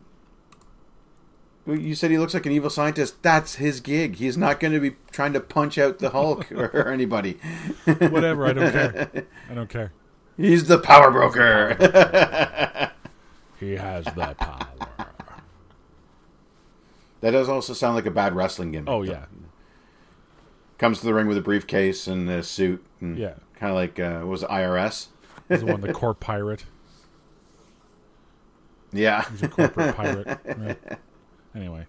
You 1.65 1.95
said 1.95 2.11
he 2.11 2.19
looks 2.19 2.35
like 2.35 2.45
an 2.45 2.51
evil 2.51 2.71
scientist. 2.71 3.23
That's 3.23 3.55
his 3.55 3.79
gig. 3.81 4.17
He's 4.17 4.37
not 4.37 4.59
going 4.59 4.73
to 4.73 4.81
be 4.81 4.97
trying 5.13 5.33
to 5.35 5.39
punch 5.41 5.79
out 5.79 6.01
the 6.01 6.11
Hulk 6.11 6.51
or 6.53 6.89
anybody. 6.89 7.39
whatever 7.85 8.47
i 8.47 8.53
don't 8.53 8.73
care 8.73 9.11
i 9.51 9.55
don't 9.55 9.71
care 9.71 9.93
He's 10.37 10.65
the 10.67 10.79
power 10.79 11.11
broker. 11.13 12.91
He 13.63 13.73
has 13.77 14.05
the 14.05 14.35
power 14.39 14.67
that 17.21 17.31
does 17.31 17.49
also 17.49 17.73
sound 17.73 17.95
like 17.95 18.07
a 18.07 18.11
bad 18.11 18.35
wrestling 18.35 18.73
gimmick. 18.73 18.89
oh 18.91 19.03
yeah 19.03 19.27
Comes 20.79 20.99
to 20.99 21.07
the 21.07 21.15
ring 21.15 21.29
with 21.29 21.39
a 21.39 21.41
briefcase 21.43 22.09
and 22.09 22.29
a 22.29 22.43
suit. 22.43 22.85
And 23.01 23.17
Yeah. 23.17 23.35
Kind 23.55 23.71
of 23.71 23.77
like 23.77 24.01
uh, 24.01 24.19
what 24.19 24.27
was 24.27 24.43
it, 24.43 24.49
IRS? 24.49 25.07
he's 25.49 25.61
the 25.61 25.67
one 25.67 25.81
the 25.81 25.93
corp 25.93 26.19
pirate 26.19 26.65
Yeah. 28.93 29.25
He's 29.31 29.45
a 29.45 29.49
corporate 29.49 29.95
pirate. 29.95 30.27
Right. 30.45 30.79
Anyway, 31.55 31.87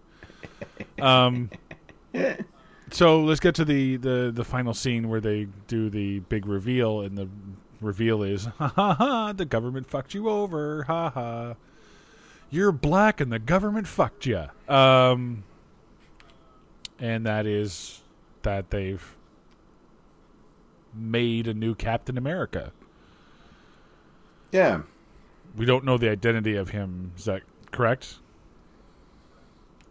um, 1.01 1.49
so 2.91 3.21
let's 3.23 3.39
get 3.39 3.55
to 3.55 3.65
the, 3.65 3.95
the 3.95 4.31
the 4.31 4.43
final 4.43 4.73
scene 4.73 5.09
where 5.09 5.21
they 5.21 5.47
do 5.67 5.89
the 5.89 6.19
big 6.19 6.45
reveal, 6.45 7.01
and 7.01 7.17
the 7.17 7.27
reveal 7.83 8.23
is, 8.23 8.45
ha 8.45 8.67
ha 8.67 8.93
ha, 8.93 9.33
the 9.33 9.45
government 9.45 9.87
fucked 9.87 10.13
you 10.13 10.29
over, 10.29 10.83
ha 10.83 11.09
ha. 11.09 11.55
You're 12.49 12.71
black, 12.71 13.19
and 13.19 13.31
the 13.31 13.39
government 13.39 13.87
fucked 13.87 14.25
you. 14.25 14.45
Um, 14.67 15.43
and 16.99 17.25
that 17.25 17.45
is 17.45 18.01
that 18.43 18.69
they've 18.69 19.15
made 20.93 21.47
a 21.47 21.53
new 21.53 21.73
Captain 21.75 22.17
America. 22.17 22.71
Yeah. 24.51 24.83
We 25.55 25.65
don't 25.65 25.83
know 25.83 25.97
the 25.97 26.09
identity 26.09 26.55
of 26.55 26.69
him. 26.69 27.11
Is 27.17 27.25
that 27.25 27.41
correct? 27.71 28.15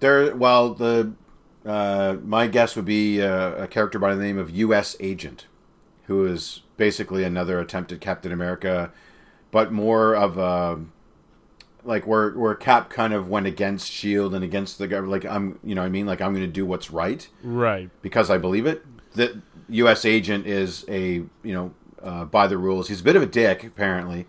There. 0.00 0.35
Well, 0.35 0.74
the 0.74 1.12
uh, 1.64 2.16
my 2.24 2.46
guess 2.46 2.74
would 2.76 2.85
be 2.85 3.22
uh, 3.22 3.64
a 3.64 3.68
character 3.68 3.98
by 3.98 4.14
the 4.14 4.22
name 4.22 4.38
of 4.38 4.50
U.S. 4.50 4.96
Agent, 5.00 5.46
who 6.12 6.27
is 6.27 6.61
basically 6.77 7.25
another 7.25 7.59
attempt 7.59 7.90
at 7.90 8.01
Captain 8.01 8.33
America, 8.33 8.92
but 9.51 9.72
more 9.72 10.14
of 10.14 10.37
a 10.37 10.79
like 11.85 12.07
where 12.07 12.31
where 12.33 12.55
Cap 12.55 12.90
kind 12.90 13.12
of 13.12 13.29
went 13.29 13.46
against 13.46 13.90
Shield 13.90 14.35
and 14.35 14.44
against 14.44 14.79
the 14.79 14.87
government. 14.87 15.11
Like 15.25 15.25
I'm, 15.33 15.59
you 15.64 15.75
know, 15.75 15.81
what 15.81 15.87
I 15.87 15.90
mean, 15.90 16.07
like 16.07 16.20
I'm 16.20 16.33
going 16.35 16.46
to 16.46 16.53
do 16.53 16.66
what's 16.66 16.90
right 16.90 17.27
Right. 17.42 17.90
because 18.03 18.31
I 18.31 18.38
believe 18.38 18.66
it. 18.66 18.85
The 19.14 19.40
U.S. 19.68 20.05
Agent 20.05 20.46
is 20.46 20.85
a 20.88 21.22
you 21.42 21.55
know 21.55 21.75
uh, 22.03 22.25
by 22.27 22.46
the 22.46 22.59
rules. 22.59 22.88
He's 22.88 23.01
a 23.01 23.05
bit 23.05 23.16
of 23.16 23.22
a 23.22 23.27
dick 23.27 23.64
apparently, 23.64 24.27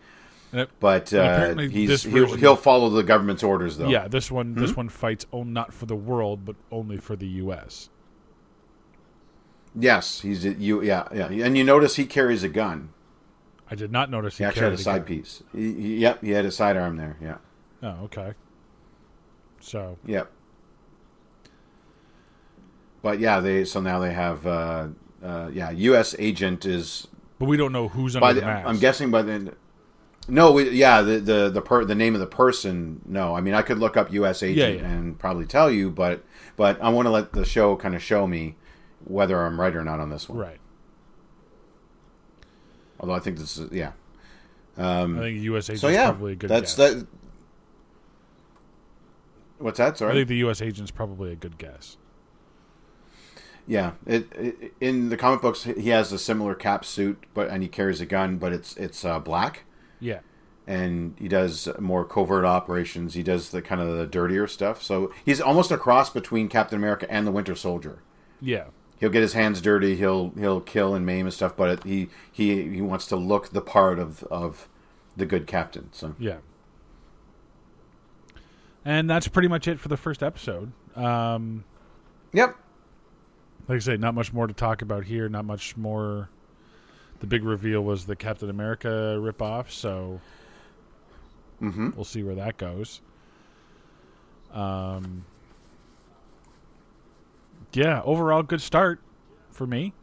it- 0.53 0.69
but 0.79 1.13
uh, 1.13 1.55
he's 1.57 1.89
this 1.89 2.03
he'll, 2.03 2.35
he'll 2.37 2.55
follow 2.55 2.89
the 2.89 3.03
government's 3.03 3.43
orders 3.43 3.77
though. 3.77 3.89
Yeah, 3.89 4.07
this 4.07 4.31
one 4.31 4.53
Hmm? 4.53 4.61
this 4.61 4.75
one 4.75 4.87
fights 4.89 5.25
oh 5.33 5.43
not 5.43 5.73
for 5.73 5.85
the 5.85 5.95
world 5.95 6.45
but 6.45 6.55
only 6.71 6.97
for 6.97 7.15
the 7.17 7.27
U.S. 7.43 7.89
Yes, 9.75 10.21
he's 10.21 10.45
a, 10.45 10.53
you. 10.53 10.83
Yeah, 10.83 11.07
yeah, 11.13 11.27
and 11.27 11.57
you 11.57 11.63
notice 11.63 11.95
he 11.95 12.05
carries 12.05 12.43
a 12.43 12.49
gun. 12.49 12.89
I 13.69 13.75
did 13.75 13.91
not 13.91 14.11
notice 14.11 14.37
He 14.37 14.43
he, 14.43 14.47
actually 14.47 14.63
had 14.63 14.73
a 14.73 14.77
side 14.77 14.99
gun. 14.99 15.05
piece. 15.05 15.43
He, 15.51 15.73
he, 15.73 15.97
yep, 15.97 16.21
he 16.23 16.31
had 16.31 16.45
a 16.45 16.51
sidearm 16.51 16.97
there. 16.97 17.17
Yeah, 17.21 17.37
Oh, 17.81 18.03
okay. 18.05 18.33
So 19.59 19.97
yep. 20.05 20.31
But 23.01 23.19
yeah, 23.19 23.39
they 23.39 23.65
so 23.65 23.81
now 23.81 23.99
they 23.99 24.13
have 24.13 24.45
uh, 24.45 24.87
uh, 25.23 25.49
yeah. 25.51 25.71
U.S. 25.71 26.15
agent 26.19 26.65
is 26.65 27.07
but 27.39 27.45
we 27.45 27.57
don't 27.57 27.73
know 27.73 27.87
who's 27.87 28.15
under 28.15 28.33
the, 28.33 28.39
the, 28.39 28.45
mask. 28.45 28.67
I'm 28.67 28.79
guessing 28.79 29.11
by 29.11 29.21
the 29.21 29.53
No, 30.27 30.51
we, 30.51 30.69
yeah, 30.69 31.01
the 31.01 31.19
the 31.19 31.49
the 31.49 31.61
per, 31.61 31.83
the 31.83 31.95
name 31.95 32.13
of 32.13 32.21
the 32.21 32.27
person. 32.27 33.01
No, 33.05 33.35
I 33.35 33.41
mean 33.41 33.53
I 33.53 33.63
could 33.63 33.79
look 33.79 33.97
up 33.97 34.13
U.S. 34.13 34.43
agent 34.43 34.79
yeah. 34.79 34.87
and 34.87 35.17
probably 35.17 35.45
tell 35.45 35.71
you, 35.71 35.89
but 35.89 36.23
but 36.55 36.81
I 36.81 36.89
want 36.89 37.07
to 37.07 37.09
let 37.09 37.33
the 37.33 37.43
show 37.43 37.75
kind 37.75 37.95
of 37.95 38.03
show 38.03 38.27
me 38.27 38.55
whether 39.05 39.41
I'm 39.43 39.59
right 39.59 39.75
or 39.75 39.83
not 39.83 39.99
on 39.99 40.09
this 40.09 40.27
one. 40.29 40.37
Right. 40.39 40.59
Although 42.99 43.13
I 43.13 43.19
think 43.19 43.37
this 43.37 43.57
is 43.57 43.71
yeah. 43.71 43.91
I 44.77 45.05
think 45.05 45.41
U.S. 45.41 45.69
agent 45.69 45.81
So 45.81 45.87
is 45.89 45.93
yeah, 45.95 46.09
probably 46.11 46.33
a 46.33 46.35
good 46.35 46.49
that's 46.49 46.75
guess. 46.75 46.93
that. 46.93 47.07
What's 49.59 49.77
that? 49.77 49.97
Sorry. 49.97 50.11
I 50.11 50.15
think 50.15 50.27
the 50.29 50.37
U.S. 50.37 50.61
agent's 50.61 50.91
probably 50.91 51.31
a 51.31 51.35
good 51.35 51.57
guess. 51.57 51.97
Yeah, 53.65 53.91
it, 54.05 54.27
it 54.33 54.73
in 54.81 55.07
the 55.09 55.15
comic 55.15 55.41
books 55.41 55.63
he 55.63 55.89
has 55.89 56.11
a 56.11 56.19
similar 56.19 56.53
cap 56.53 56.83
suit, 56.83 57.23
but 57.33 57.49
and 57.49 57.63
he 57.63 57.69
carries 57.69 58.01
a 58.01 58.05
gun, 58.05 58.37
but 58.37 58.51
it's 58.51 58.75
it's 58.75 59.05
uh, 59.05 59.19
black, 59.19 59.63
Yeah. 60.01 60.19
and 60.67 61.15
he 61.17 61.29
does 61.29 61.69
more 61.79 62.03
covert 62.03 62.43
operations. 62.43 63.13
He 63.13 63.23
does 63.23 63.51
the 63.51 63.61
kind 63.61 63.79
of 63.79 63.95
the 63.97 64.05
dirtier 64.05 64.47
stuff. 64.47 64.83
So 64.83 65.13
he's 65.23 65.39
almost 65.39 65.71
a 65.71 65.77
cross 65.77 66.09
between 66.09 66.49
Captain 66.49 66.77
America 66.77 67.09
and 67.09 67.25
the 67.25 67.31
Winter 67.31 67.55
Soldier. 67.55 67.99
Yeah. 68.41 68.65
He'll 69.03 69.09
get 69.09 69.21
his 69.21 69.33
hands 69.33 69.59
dirty. 69.59 69.97
He'll 69.97 70.29
he'll 70.39 70.61
kill 70.61 70.95
and 70.95 71.05
maim 71.05 71.25
and 71.25 71.33
stuff, 71.33 71.57
but 71.57 71.69
it, 71.69 71.83
he 71.83 72.07
he 72.31 72.69
he 72.75 72.79
wants 72.81 73.05
to 73.07 73.17
look 73.17 73.49
the 73.49 73.59
part 73.59 73.99
of 73.99 74.23
of 74.31 74.69
the 75.17 75.25
good 75.25 75.45
captain. 75.45 75.89
So 75.91 76.15
Yeah. 76.17 76.37
And 78.85 79.09
that's 79.09 79.27
pretty 79.27 79.49
much 79.49 79.67
it 79.67 79.77
for 79.77 79.89
the 79.89 79.97
first 79.97 80.23
episode. 80.23 80.71
Um, 80.95 81.65
yep, 82.31 82.55
like 83.67 83.75
I 83.75 83.79
say, 83.79 83.97
not 83.97 84.13
much 84.15 84.31
more 84.31 84.47
to 84.47 84.53
talk 84.53 84.81
about 84.81 85.03
here. 85.03 85.27
Not 85.27 85.43
much 85.43 85.75
more. 85.75 86.29
The 87.19 87.27
big 87.27 87.43
reveal 87.43 87.81
was 87.81 88.05
the 88.05 88.15
Captain 88.15 88.49
America 88.49 88.87
ripoff, 89.19 89.69
so 89.69 90.21
Mhm. 91.61 91.93
we'll 91.93 92.05
see 92.05 92.23
where 92.23 92.35
that 92.35 92.55
goes. 92.55 93.01
Um, 94.53 95.25
yeah, 97.75 98.01
overall 98.03 98.43
good 98.43 98.61
start 98.61 98.99
for 99.49 99.67
me. 99.67 99.93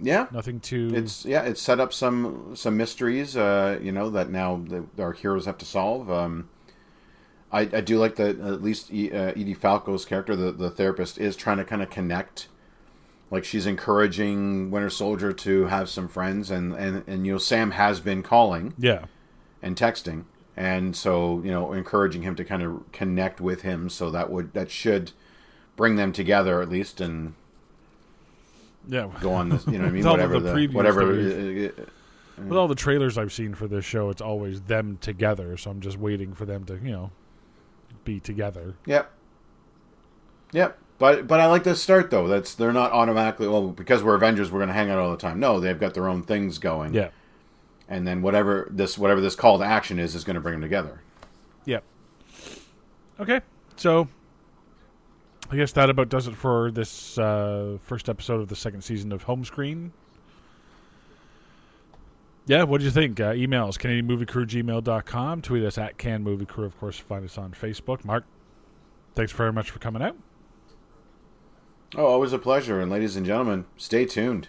yeah. 0.00 0.26
Nothing 0.30 0.60
too. 0.60 0.90
It's 0.94 1.24
yeah, 1.24 1.42
it's 1.42 1.60
set 1.60 1.80
up 1.80 1.92
some 1.92 2.54
some 2.54 2.76
mysteries, 2.76 3.36
uh, 3.36 3.78
you 3.82 3.92
know, 3.92 4.10
that 4.10 4.30
now 4.30 4.62
the, 4.66 4.84
our 5.02 5.12
heroes 5.12 5.46
have 5.46 5.58
to 5.58 5.64
solve. 5.64 6.10
Um, 6.10 6.48
I, 7.50 7.60
I 7.60 7.80
do 7.80 7.98
like 7.98 8.16
that 8.16 8.38
at 8.40 8.62
least 8.62 8.92
e, 8.92 9.10
uh, 9.10 9.30
Edie 9.30 9.54
Falco's 9.54 10.04
character, 10.04 10.36
the 10.36 10.52
the 10.52 10.70
therapist, 10.70 11.18
is 11.18 11.36
trying 11.36 11.56
to 11.58 11.64
kind 11.64 11.82
of 11.82 11.90
connect. 11.90 12.48
Like 13.30 13.44
she's 13.44 13.66
encouraging 13.66 14.70
Winter 14.70 14.90
Soldier 14.90 15.32
to 15.32 15.66
have 15.66 15.88
some 15.88 16.08
friends, 16.08 16.50
and 16.50 16.74
and 16.74 17.04
and 17.06 17.26
you 17.26 17.32
know 17.32 17.38
Sam 17.38 17.72
has 17.72 18.00
been 18.00 18.22
calling 18.22 18.74
yeah, 18.78 19.06
and 19.62 19.76
texting, 19.76 20.24
and 20.56 20.94
so 20.94 21.42
you 21.44 21.50
know 21.50 21.72
encouraging 21.72 22.22
him 22.22 22.36
to 22.36 22.44
kind 22.44 22.62
of 22.62 22.84
connect 22.92 23.40
with 23.40 23.62
him. 23.62 23.88
So 23.88 24.10
that 24.10 24.30
would 24.30 24.54
that 24.54 24.70
should 24.70 25.12
bring 25.78 25.96
them 25.96 26.12
together 26.12 26.60
at 26.60 26.68
least, 26.68 27.00
and 27.00 27.32
yeah. 28.86 29.08
go 29.22 29.32
on 29.32 29.48
this. 29.48 29.66
You 29.66 29.78
know 29.78 29.84
what 29.84 29.88
I 29.88 29.90
mean? 29.92 29.94
With 29.94 30.06
all 30.06 30.20
of 30.20 30.30
whatever 30.30 30.40
the 30.40 30.66
the, 30.66 30.74
whatever. 30.74 31.02
uh, 31.02 32.42
uh, 32.42 32.46
With 32.46 32.58
all 32.58 32.68
the 32.68 32.74
trailers 32.74 33.16
I've 33.16 33.32
seen 33.32 33.54
for 33.54 33.66
this 33.66 33.86
show, 33.86 34.10
it's 34.10 34.20
always 34.20 34.60
them 34.60 34.98
together. 35.00 35.56
So 35.56 35.70
I'm 35.70 35.80
just 35.80 35.96
waiting 35.96 36.34
for 36.34 36.44
them 36.44 36.64
to, 36.66 36.74
you 36.74 36.90
know, 36.90 37.10
be 38.04 38.20
together. 38.20 38.74
Yep. 38.84 39.10
Yep. 40.52 40.78
But 40.98 41.26
but 41.28 41.40
I 41.40 41.46
like 41.46 41.62
the 41.62 41.76
start 41.76 42.10
though. 42.10 42.26
That's 42.26 42.54
they're 42.54 42.72
not 42.72 42.90
automatically 42.90 43.46
well 43.46 43.68
because 43.68 44.02
we're 44.02 44.16
Avengers 44.16 44.50
we're 44.50 44.58
going 44.58 44.68
to 44.68 44.74
hang 44.74 44.90
out 44.90 44.98
all 44.98 45.12
the 45.12 45.16
time. 45.16 45.38
No, 45.38 45.60
they've 45.60 45.78
got 45.78 45.94
their 45.94 46.08
own 46.08 46.22
things 46.24 46.58
going. 46.58 46.92
Yeah. 46.92 47.10
And 47.88 48.06
then 48.06 48.20
whatever 48.20 48.66
this 48.70 48.98
whatever 48.98 49.20
this 49.20 49.36
call 49.36 49.58
to 49.58 49.64
action 49.64 50.00
is 50.00 50.16
is 50.16 50.24
going 50.24 50.34
to 50.34 50.40
bring 50.40 50.54
them 50.54 50.62
together. 50.62 51.00
Yep. 51.66 51.84
Okay, 53.20 53.40
so 53.76 54.08
I 55.50 55.56
guess 55.56 55.72
that 55.72 55.88
about 55.88 56.10
does 56.10 56.26
it 56.26 56.34
for 56.36 56.70
this 56.70 57.16
uh, 57.16 57.78
first 57.82 58.08
episode 58.08 58.40
of 58.40 58.48
the 58.48 58.56
second 58.56 58.82
season 58.82 59.12
of 59.12 59.22
Home 59.22 59.44
Screen. 59.44 59.92
Yeah, 62.46 62.64
what 62.64 62.78
do 62.78 62.84
you 62.84 62.90
think? 62.90 63.18
Uh, 63.20 63.32
emails, 63.32 63.78
CanadianMovieCrew@gmail.com. 63.78 65.42
Tweet 65.42 65.64
us 65.64 65.78
at 65.78 65.98
Can 65.98 66.22
Movie 66.22 66.46
Crew. 66.46 66.64
Of 66.64 66.78
course, 66.78 66.98
find 66.98 67.24
us 67.24 67.38
on 67.38 67.52
Facebook. 67.52 68.04
Mark, 68.04 68.24
thanks 69.14 69.32
very 69.32 69.52
much 69.52 69.70
for 69.70 69.78
coming 69.78 70.02
out. 70.02 70.16
Oh, 71.96 72.06
always 72.06 72.32
a 72.34 72.38
pleasure 72.38 72.80
and 72.80 72.90
ladies 72.90 73.16
and 73.16 73.24
gentlemen, 73.24 73.64
stay 73.76 74.04
tuned. 74.04 74.48